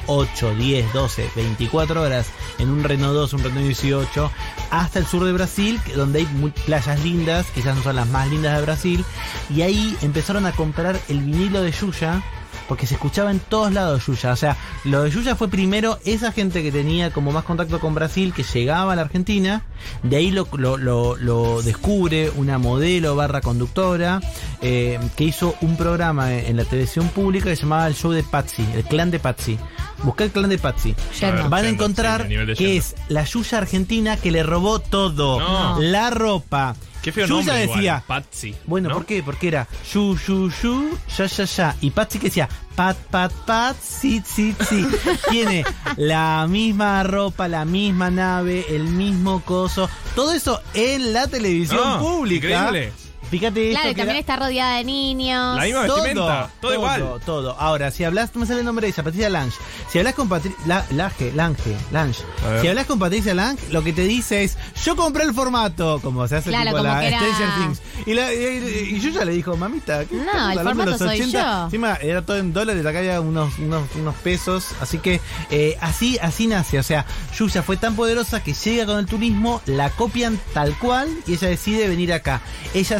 8, 0.09 0.55
10, 0.55 0.93
12, 0.93 1.29
24 1.35 2.01
horas 2.01 2.27
en 2.59 2.69
un 2.69 2.81
Renault 2.83 3.13
2, 3.13 3.33
un 3.33 3.43
Renault 3.43 3.65
18, 3.65 4.31
hasta 4.69 4.99
el 4.99 5.05
sur 5.05 5.23
de 5.23 5.33
Brasil, 5.33 5.79
donde 5.95 6.19
hay 6.19 6.51
playas 6.65 7.03
lindas, 7.03 7.45
quizás 7.53 7.75
no 7.75 7.83
son 7.83 7.95
las 7.95 8.07
más 8.07 8.29
lindas 8.29 8.55
de 8.55 8.61
Brasil, 8.63 9.05
y 9.49 9.61
ahí 9.61 9.95
empezaron 10.01 10.45
a 10.45 10.51
comprar 10.51 10.99
el 11.09 11.19
vinilo 11.21 11.61
de 11.61 11.71
Yuya, 11.71 12.21
porque 12.67 12.85
se 12.87 12.95
escuchaba 12.95 13.31
en 13.31 13.39
todos 13.39 13.71
lados 13.73 14.05
Yuya. 14.05 14.31
O 14.31 14.35
sea, 14.35 14.57
lo 14.83 15.03
de 15.03 15.11
Yuya 15.11 15.35
fue 15.35 15.47
primero 15.47 15.99
esa 16.05 16.31
gente 16.31 16.63
que 16.63 16.71
tenía 16.71 17.11
como 17.11 17.31
más 17.31 17.43
contacto 17.43 17.79
con 17.79 17.93
Brasil, 17.95 18.33
que 18.35 18.43
llegaba 18.43 18.93
a 18.93 18.95
la 18.95 19.01
Argentina, 19.03 19.63
de 20.03 20.15
ahí 20.17 20.31
lo, 20.31 20.47
lo, 20.53 20.77
lo- 20.77 21.15
lo 21.15 21.61
descubre 21.61 22.31
una 22.35 22.57
modelo 22.57 23.15
barra 23.15 23.41
conductora, 23.41 24.19
eh, 24.61 24.99
que 25.15 25.23
hizo 25.23 25.55
un 25.61 25.77
programa 25.77 26.33
en 26.33 26.57
la 26.57 26.65
televisión 26.65 27.07
pública 27.09 27.45
que 27.45 27.55
se 27.55 27.63
llamaba 27.63 27.87
el 27.87 27.95
show 27.95 28.11
de 28.11 28.23
Patsy, 28.23 28.65
el 28.75 28.83
clan 28.83 29.11
de 29.11 29.19
Patsy. 29.19 29.57
Busca 30.03 30.23
el 30.25 30.31
clan 30.31 30.49
de 30.49 30.57
Patsy. 30.59 30.95
Yerno. 31.19 31.49
Van 31.49 31.65
a 31.65 31.69
encontrar 31.69 32.27
sí, 32.27 32.35
a 32.35 32.45
que 32.53 32.77
es 32.77 32.95
la 33.09 33.23
Yuya 33.23 33.57
argentina 33.59 34.17
que 34.17 34.31
le 34.31 34.43
robó 34.43 34.79
todo. 34.79 35.39
No. 35.39 35.79
La 35.79 36.09
ropa. 36.11 36.75
Qué 37.07 37.11
feo 37.13 37.27
nombre 37.27 37.63
igual, 37.63 37.77
decía, 37.77 38.03
Patsy. 38.05 38.53
bueno, 38.65 38.89
¿no? 38.89 38.95
¿por 38.95 39.05
qué? 39.05 39.23
Porque 39.23 39.47
era 39.47 39.67
yu, 39.93 40.17
yu, 40.27 40.51
yu, 40.61 40.89
ya, 41.17 41.25
ya, 41.25 41.43
ya. 41.45 41.75
Y 41.79 41.91
Patsy 41.91 42.19
que 42.19 42.27
decía 42.27 42.49
pat, 42.75 42.97
pat, 43.09 43.31
pat, 43.45 43.77
sí, 43.81 44.21
sí, 44.25 44.53
sí. 44.69 44.85
Tiene 45.29 45.63
la 45.95 46.45
misma 46.49 47.03
ropa, 47.03 47.47
la 47.47 47.63
misma 47.65 48.09
nave, 48.11 48.65
el 48.69 48.83
mismo 48.83 49.41
coso. 49.41 49.89
Todo 50.15 50.33
eso 50.33 50.61
en 50.73 51.13
la 51.13 51.27
televisión 51.27 51.79
Ah, 51.81 51.99
pública. 51.99 52.47
increíble. 52.47 52.91
Fíjate 53.29 53.69
esto 53.69 53.73
Claro, 53.79 53.91
y 53.91 53.93
que 53.95 54.01
también 54.01 54.09
era- 54.15 54.19
está 54.19 54.35
rodeada 54.37 54.77
de 54.77 54.83
niños. 54.83 55.57
La 55.57 55.63
misma 55.63 55.81
vestimenta, 55.81 56.49
todo, 56.61 56.73
igual. 56.73 57.03
Todo. 57.25 57.55
Ahora, 57.59 57.91
si 57.91 58.03
hablas, 58.03 58.29
no 58.33 58.41
me 58.41 58.47
sale 58.47 58.59
el 58.59 58.65
nombre 58.65 58.85
de 58.87 58.93
ella, 58.93 59.03
Patricia 59.03 59.29
Lange. 59.29 59.57
Si 59.91 59.97
hablas 59.99 60.13
con 60.13 60.29
Patricia 60.29 60.57
Lange, 60.91 61.31
Lange, 61.33 61.75
Lange. 61.91 62.23
Ver. 62.43 62.61
Si 62.61 62.67
hablas 62.67 62.85
con 62.85 62.99
Patricia 62.99 63.33
Lange, 63.33 63.61
lo 63.71 63.83
que 63.83 63.93
te 63.93 64.03
dice 64.03 64.43
es, 64.43 64.57
yo 64.85 64.95
compré 64.95 65.23
el 65.23 65.33
formato, 65.33 65.99
como 66.01 66.27
se 66.27 66.37
hace 66.37 66.49
Claro, 66.49 66.65
tipo 66.71 66.77
como 66.77 66.89
la 66.93 67.05
era- 67.05 67.19
Stranger 67.19 67.49
Things. 67.59 67.81
Y, 68.05 68.13
la- 68.13 68.33
y- 68.33 68.95
y 68.95 68.99
yo 68.99 69.09
ya 69.09 69.25
le 69.25 69.31
dijo, 69.33 69.57
mamita, 69.57 70.05
¿qué 70.05 70.15
No, 70.15 70.23
estamos 70.49 70.51
el 70.51 70.63
formato 70.63 70.97
soy 70.97 71.31
yo. 71.31 71.63
Encima 71.65 71.95
era 72.01 72.21
todo 72.21 72.37
en 72.37 72.53
dólares, 72.53 72.85
acá 72.85 72.99
había 72.99 73.19
unos, 73.21 73.57
unos, 73.59 73.83
unos 73.95 74.15
pesos. 74.15 74.67
Así 74.81 74.99
que 74.99 75.19
eh, 75.51 75.77
así, 75.81 76.17
así 76.21 76.47
nace. 76.47 76.79
O 76.79 76.83
sea, 76.83 77.05
Yuya 77.37 77.61
fue 77.63 77.77
tan 77.77 77.95
poderosa 77.95 78.41
que 78.43 78.53
llega 78.53 78.85
con 78.85 78.99
el 78.99 79.05
turismo, 79.05 79.61
la 79.65 79.89
copian 79.89 80.39
tal 80.53 80.77
cual 80.77 81.09
y 81.27 81.33
ella 81.33 81.47
decide 81.49 81.87
venir 81.87 82.13
acá. 82.13 82.41
Ella 82.73 82.99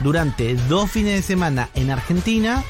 durante 0.00 0.54
dos 0.68 0.90
fines 0.90 1.14
de 1.14 1.22
semana 1.22 1.68
en 1.74 1.90
Argentina 1.90 2.62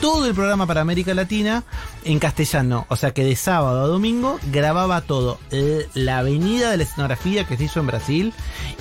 todo 0.00 0.26
el 0.26 0.34
programa 0.34 0.66
para 0.66 0.80
América 0.80 1.14
Latina 1.14 1.64
en 2.08 2.18
castellano. 2.18 2.86
O 2.88 2.96
sea 2.96 3.12
que 3.12 3.22
de 3.22 3.36
sábado 3.36 3.84
a 3.84 3.86
domingo 3.86 4.38
grababa 4.50 5.02
todo. 5.02 5.38
Eh, 5.50 5.86
La 5.94 6.18
avenida 6.18 6.70
de 6.70 6.76
la 6.78 6.82
escenografía 6.82 7.44
que 7.46 7.56
se 7.56 7.64
hizo 7.64 7.80
en 7.80 7.86
Brasil 7.86 8.32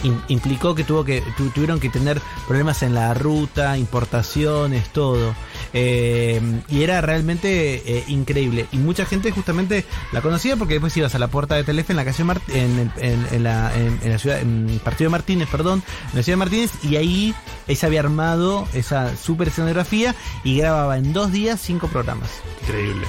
im- 0.04 0.22
implicó 0.30 0.74
que, 0.76 0.84
tuvo 0.84 1.04
que 1.04 1.22
tu- 1.36 1.50
tuvieron 1.50 1.80
que 1.80 1.90
tener 1.90 2.22
problemas 2.48 2.82
en 2.84 2.94
la 2.96 3.14
ruta, 3.14 3.78
importaciones, 3.78 4.90
todo. 4.94 5.36
Eh, 5.74 6.42
y 6.70 6.84
era 6.84 7.02
realmente 7.02 7.84
eh, 7.86 8.04
increíble. 8.08 8.66
Y 8.72 8.78
mucha 8.78 9.06
gente 9.06 9.32
justamente 9.32 9.86
la 10.14 10.22
conocía 10.22 10.56
porque 10.56 10.76
después 10.76 10.96
ibas 10.98 11.14
a 11.14 11.20
la 11.20 11.28
puerta 11.28 11.56
de 11.56 11.64
Telefe 11.64 11.94
en 11.94 11.98
la 11.98 12.06
calle 12.06 12.24
Mart- 12.24 12.50
en, 12.50 12.92
en- 12.98 13.44
la, 13.44 13.72
ciudad, 14.18 14.40
en 14.40 14.80
partido 14.84 15.10
de 15.10 15.12
Martínez, 15.12 15.50
perdón, 15.52 15.84
en 16.12 16.18
la 16.18 16.24
ciudad 16.24 16.34
de 16.36 16.38
Martínez, 16.38 16.72
y 16.84 16.96
ahí 16.96 17.36
ella 17.68 17.88
había 17.88 18.00
armado 18.00 18.68
esa 18.74 19.16
super 19.18 19.50
escenografía 19.50 20.16
y 20.44 20.58
grababa 20.58 20.98
en 20.98 21.12
dos 21.14 21.32
días 21.32 21.60
cinco 21.62 21.88
programas. 21.88 22.30
Increíble. 22.64 23.06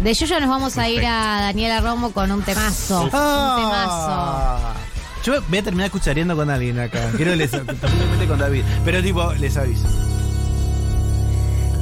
De 0.00 0.12
Yuyo 0.12 0.40
nos 0.40 0.48
vamos 0.48 0.76
a 0.76 0.88
ir 0.88 1.04
a 1.06 1.40
Daniela 1.40 1.80
Romo 1.80 2.12
con 2.12 2.30
un 2.30 2.42
temazo. 2.42 3.02
Un 3.04 3.10
temazo. 3.10 4.58
Yo 5.24 5.40
voy 5.48 5.58
a 5.58 5.62
terminar 5.62 5.90
cuchareando 5.90 6.36
con 6.36 6.50
alguien 6.50 6.78
acá. 6.78 7.10
Quiero 7.16 7.30
que 7.30 7.36
les 7.38 7.50
con 8.28 8.38
David. 8.38 8.62
Pero 8.84 9.02
tipo, 9.02 9.32
les 9.34 9.56
aviso. 9.56 9.86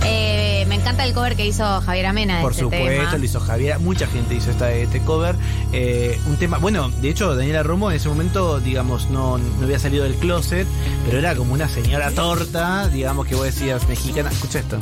Eh, 0.05 0.65
me 0.69 0.75
encanta 0.77 1.05
el 1.05 1.13
cover 1.13 1.37
que 1.37 1.47
hizo 1.47 1.81
Javier 1.81 2.07
Amena 2.07 2.41
Por 2.41 2.53
este 2.53 2.65
supuesto, 2.65 2.87
tema. 3.05 3.19
lo 3.19 3.25
hizo 3.25 3.41
Javier. 3.41 3.79
Mucha 3.79 4.07
gente 4.07 4.35
hizo 4.35 4.51
esta, 4.51 4.71
este 4.73 5.01
cover. 5.01 5.37
Eh, 5.73 6.21
un 6.27 6.37
tema. 6.37 6.59
Bueno, 6.59 6.89
de 6.91 7.09
hecho, 7.09 7.35
Daniela 7.35 7.63
Romo 7.63 7.91
en 7.91 7.97
ese 7.97 8.09
momento, 8.09 8.61
digamos, 8.61 9.11
no, 9.11 9.39
no 9.39 9.65
había 9.65 9.79
salido 9.79 10.05
del 10.05 10.15
closet, 10.17 10.67
pero 11.07 11.19
era 11.19 11.35
como 11.35 11.55
una 11.55 11.69
señora 11.69 12.11
torta, 12.11 12.89
digamos 12.89 13.27
que 13.27 13.35
vos 13.35 13.45
decías 13.45 13.89
mexicana. 13.89 14.31
Escucha 14.31 14.61
esto. 14.61 14.79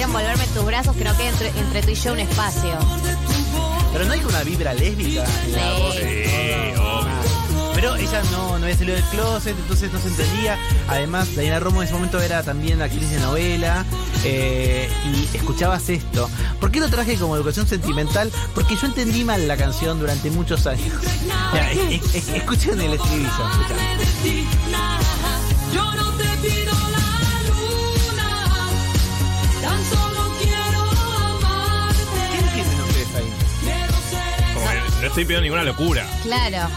Quiero 0.00 0.12
envolverme 0.12 0.44
en 0.44 0.50
tus 0.54 0.64
brazos, 0.64 0.96
que 0.96 1.04
no 1.04 1.14
quede 1.14 1.28
entre, 1.28 1.48
entre 1.60 1.82
tú 1.82 1.90
y 1.90 1.94
yo 1.94 2.12
un 2.14 2.20
espacio. 2.20 2.70
Pero 3.92 4.06
no 4.06 4.12
hay 4.14 4.24
una 4.24 4.42
vibra 4.44 4.72
lésbica 4.72 5.26
en 5.44 5.52
la 5.52 5.72
voz. 5.74 5.94
Sí, 5.94 6.72
obvio. 6.78 7.74
Pero 7.74 7.96
ella 7.96 8.22
no, 8.32 8.58
no 8.58 8.64
había 8.64 8.78
salido 8.78 8.94
del 8.96 9.04
closet, 9.04 9.54
entonces 9.58 9.92
no 9.92 10.00
se 10.00 10.08
entendía. 10.08 10.56
Además, 10.88 11.34
Daniela 11.36 11.60
Romo 11.60 11.82
en 11.82 11.88
ese 11.88 11.92
momento 11.94 12.18
era 12.18 12.42
también 12.42 12.80
actriz 12.80 13.10
de 13.10 13.18
novela. 13.20 13.84
eh, 14.24 14.88
y 15.04 15.36
escuchabas 15.36 15.86
esto. 15.90 16.30
¿Por 16.60 16.70
qué 16.70 16.80
lo 16.80 16.88
traje 16.88 17.16
como 17.16 17.36
educación 17.36 17.66
sentimental? 17.66 18.32
Porque 18.54 18.76
yo 18.76 18.86
entendí 18.86 19.22
mal 19.22 19.46
la 19.48 19.58
canción 19.58 19.98
durante 20.00 20.30
muchos 20.30 20.66
años. 20.66 20.94
Ya, 21.52 21.70
es- 21.72 21.78
es- 22.06 22.14
es- 22.14 22.28
escuchen 22.28 22.80
el 22.80 22.94
estribillo. 22.94 23.30
Estoy 35.10 35.24
pidiendo 35.24 35.42
ninguna 35.42 35.64
locura. 35.64 36.06
Claro. 36.22 36.68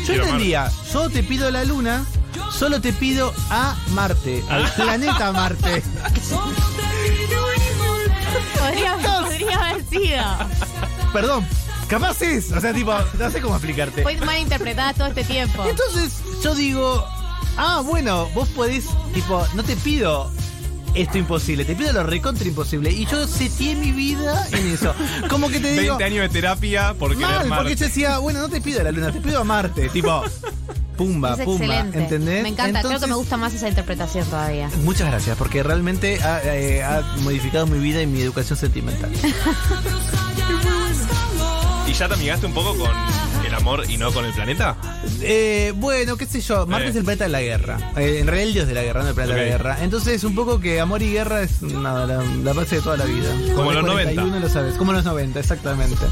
Yo 0.00 0.06
Quiero 0.06 0.24
entendía, 0.24 0.70
yo 0.92 1.08
te 1.10 1.22
pido 1.22 1.50
la 1.50 1.64
luna, 1.64 2.04
solo 2.50 2.80
te 2.80 2.92
pido 2.92 3.32
a 3.50 3.76
Marte, 3.90 4.42
al 4.48 4.68
planeta 4.76 5.30
Marte. 5.32 5.82
Podría, 8.58 8.96
podría 8.96 9.58
haber 9.70 9.84
sido. 9.88 10.24
Perdón, 11.12 11.46
capaz 11.88 12.22
es, 12.22 12.50
o 12.52 12.60
sea, 12.60 12.72
tipo, 12.72 12.94
no 13.18 13.30
sé 13.30 13.40
cómo 13.40 13.54
explicarte. 13.54 14.02
Fue 14.02 14.16
mal 14.16 14.38
interpretada 14.38 14.94
todo 14.94 15.06
este 15.08 15.24
tiempo. 15.24 15.64
Entonces 15.68 16.20
yo 16.42 16.54
digo, 16.54 17.06
ah, 17.56 17.82
bueno, 17.84 18.28
vos 18.34 18.48
podés, 18.48 18.86
tipo, 19.14 19.46
no 19.54 19.62
te 19.62 19.76
pido 19.76 20.32
esto 20.94 21.18
imposible, 21.18 21.64
te 21.64 21.74
pido 21.74 21.92
lo 21.92 22.02
recontra 22.04 22.46
imposible. 22.46 22.90
Y 22.90 23.06
yo 23.06 23.26
seteé 23.26 23.74
mi 23.76 23.92
vida 23.92 24.46
en 24.52 24.68
eso. 24.68 24.94
Como 25.28 25.48
que 25.48 25.60
te 25.60 25.72
digo, 25.72 25.96
20 25.98 26.04
años 26.04 26.22
de 26.22 26.28
terapia 26.28 26.94
por 26.94 27.12
querer 27.12 27.26
mal, 27.26 27.38
porque 27.38 27.48
Marte. 27.50 27.76
yo 27.76 27.86
decía, 27.86 28.18
bueno, 28.18 28.40
no 28.40 28.48
te 28.48 28.60
pido 28.60 28.80
a 28.80 28.84
la 28.84 28.92
luna, 28.92 29.12
te 29.12 29.20
pido 29.20 29.40
a 29.40 29.44
Marte. 29.44 29.88
Tipo, 29.88 30.22
pumba, 30.96 31.34
es 31.34 31.44
pumba, 31.44 31.64
excelente. 31.64 31.98
¿entendés? 31.98 32.42
Me 32.42 32.48
encanta, 32.50 32.82
creo 32.82 33.00
que 33.00 33.06
me 33.06 33.14
gusta 33.14 33.36
más 33.36 33.54
esa 33.54 33.68
interpretación 33.68 34.26
todavía. 34.26 34.70
Muchas 34.84 35.08
gracias, 35.08 35.36
porque 35.36 35.62
realmente 35.62 36.22
ha, 36.22 36.40
eh, 36.44 36.82
ha 36.82 37.02
modificado 37.20 37.66
mi 37.66 37.78
vida 37.78 38.02
y 38.02 38.06
mi 38.06 38.20
educación 38.20 38.58
sentimental. 38.58 39.10
¿Y 41.86 41.92
ya 41.92 42.08
te 42.08 42.14
amigaste 42.14 42.46
un 42.46 42.54
poco 42.54 42.76
con 42.76 42.90
el 43.52 43.58
amor 43.58 43.84
y 43.88 43.96
no 43.98 44.12
con 44.12 44.24
el 44.24 44.32
planeta? 44.32 44.76
Eh, 45.20 45.72
bueno, 45.76 46.16
qué 46.16 46.26
sé 46.26 46.40
yo, 46.40 46.66
Marte 46.66 46.86
Eh. 46.86 46.90
es 46.90 46.96
el 46.96 47.04
planeta 47.04 47.24
de 47.24 47.30
la 47.30 47.40
guerra. 47.42 47.78
Eh, 47.96 48.18
en 48.20 48.26
realidad 48.26 48.48
el 48.48 48.54
dios 48.54 48.66
de 48.66 48.74
la 48.74 48.82
guerra, 48.82 49.02
no 49.02 49.08
el 49.10 49.14
planeta 49.14 49.34
de 49.36 49.42
la 49.44 49.48
guerra. 49.50 49.78
Entonces, 49.82 50.24
un 50.24 50.34
poco 50.34 50.58
que 50.60 50.80
amor 50.80 51.02
y 51.02 51.12
guerra 51.12 51.42
es 51.42 51.62
nada, 51.62 52.06
la, 52.06 52.22
la 52.22 52.52
base 52.52 52.76
de 52.76 52.82
toda 52.82 52.96
la 52.96 53.04
vida. 53.04 53.30
Como 53.54 53.70
el 53.70 53.76
los 53.78 53.84
41 53.84 54.26
90. 54.26 54.40
lo 54.40 54.48
sabes, 54.48 54.74
como 54.74 54.92
los 54.92 55.04
90, 55.04 55.38
exactamente. 55.40 56.06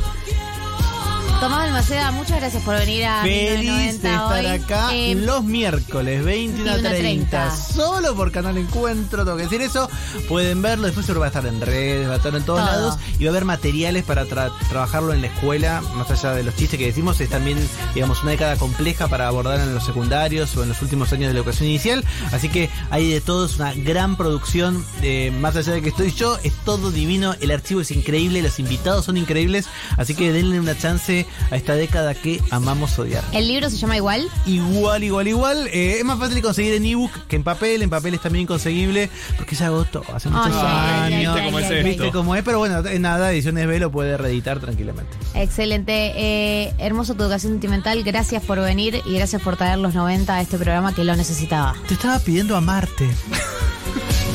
Tomás 1.40 1.61
Balmaceda, 1.61 2.11
muchas 2.11 2.38
gracias 2.38 2.62
por 2.64 2.76
venir 2.79 3.07
a 3.07 3.22
Feliz 3.22 3.61
1990 3.61 4.09
de 4.09 4.14
estar 4.14 4.38
hoy. 4.40 4.46
acá 4.46 4.94
Eh, 4.94 5.14
los 5.14 5.42
miércoles 5.42 6.22
21 6.22 6.70
a 6.70 6.76
30, 6.76 7.48
21:30. 7.48 7.57
solo 7.74 8.14
por 8.14 8.31
Canal 8.31 8.59
Encuentro, 8.59 9.24
tengo 9.24 9.38
que 9.38 9.44
decir 9.44 9.62
eso. 9.62 9.88
Pueden 10.29 10.61
verlo, 10.61 10.85
después 10.85 11.07
seguro 11.07 11.20
va 11.20 11.26
a 11.26 11.29
estar 11.31 11.46
en 11.46 11.62
redes, 11.62 12.07
va 12.09 12.12
a 12.12 12.16
estar 12.16 12.35
en 12.35 12.42
todos 12.44 12.61
Todo. 12.61 12.70
lados 12.70 12.98
y 13.18 13.24
va 13.24 13.31
a 13.31 13.33
haber 13.33 13.46
materiales 13.46 14.05
para 14.05 14.26
tra- 14.26 14.53
trabajarlo 14.68 15.14
en 15.14 15.22
la 15.22 15.29
escuela, 15.29 15.81
más 15.94 16.11
allá 16.11 16.33
de 16.35 16.42
los 16.42 16.55
chistes 16.57 16.79
que 16.79 16.85
decimos, 16.87 17.18
es 17.22 17.31
también, 17.31 17.59
digamos, 17.94 18.20
una 18.22 18.33
década 18.33 18.57
compleja 18.57 19.09
para 19.09 19.26
abordar 19.26 19.61
en 19.61 19.72
los 19.74 19.85
secundarios 19.87 20.55
o 20.59 20.62
en 20.62 20.68
los 20.68 20.83
últimos 20.83 21.11
años 21.14 21.29
de 21.29 21.33
la 21.33 21.38
educación 21.40 21.68
inicial, 21.70 22.05
así 22.33 22.50
que 22.50 22.68
hay 22.90 23.11
de 23.11 23.22
todo, 23.22 23.46
es 23.46 23.57
una 23.57 23.72
gran 23.72 24.16
producción, 24.18 24.85
eh, 25.00 25.33
más 25.40 25.57
allá 25.57 25.72
de 25.72 25.81
que 25.81 25.88
estoy 25.88 26.12
yo, 26.12 26.37
es 26.44 26.53
todo 26.66 26.90
divino, 26.90 27.35
el 27.40 27.50
archivo 27.50 27.81
es 27.81 27.90
increíble, 27.92 28.42
los 28.42 28.59
invitados 28.59 29.07
son 29.07 29.16
increíbles, 29.16 29.66
así 29.96 30.14
que 30.14 30.33
denle 30.33 30.61
una 30.61 30.76
chance 30.76 31.26
a 31.51 31.57
esta 31.57 31.75
década 31.75 32.14
que 32.14 32.40
amamos 32.51 32.99
odiar. 32.99 33.25
El 33.33 33.49
libro 33.49 33.71
se 33.71 33.77
llama 33.77 33.97
igual. 33.97 34.29
Igual, 34.47 35.05
igual, 35.05 35.29
igual. 35.29 35.69
Eh, 35.69 35.97
es 35.99 36.05
más 36.05 36.19
fácil 36.19 36.37
de 36.37 36.43
conseguir 36.43 36.75
en 36.75 36.85
ebook 36.87 37.12
que 37.29 37.37
en 37.37 37.43
papel. 37.43 37.83
En 37.83 37.90
papel 37.90 38.14
es 38.14 38.21
también 38.21 38.43
inconseguible 38.43 39.11
porque 39.37 39.55
ya 39.55 39.66
agotó 39.66 40.03
hace 40.14 40.29
muchos 40.29 40.55
años. 40.57 41.37
ay, 41.37 41.45
¿Cómo 41.47 41.59
es? 41.59 41.85
Viste 41.85 42.11
cómo 42.11 42.35
es, 42.37 42.43
pero 42.43 42.59
bueno, 42.59 42.87
en 42.87 43.03
nada, 43.03 43.33
Ediciones 43.33 43.66
B 43.66 43.79
lo 43.79 43.90
puede 43.90 44.16
reeditar 44.16 44.61
tranquilamente. 44.61 45.16
Excelente. 45.35 46.12
Eh, 46.16 46.75
hermoso 46.79 47.14
tu 47.14 47.23
educación 47.23 47.53
sentimental. 47.53 48.03
Gracias 48.03 48.43
por 48.43 48.61
venir 48.61 49.03
y 49.05 49.14
gracias 49.14 49.43
por 49.43 49.57
traer 49.57 49.79
los 49.79 49.95
90 49.95 50.35
a 50.35 50.40
este 50.40 50.57
programa 50.57 50.95
que 50.95 51.05
lo 51.05 51.16
necesitaba. 51.16 51.75
Te 51.88 51.95
estaba 51.95 52.19
pidiendo 52.19 52.57
a 52.57 52.61
Marte. 52.61 53.09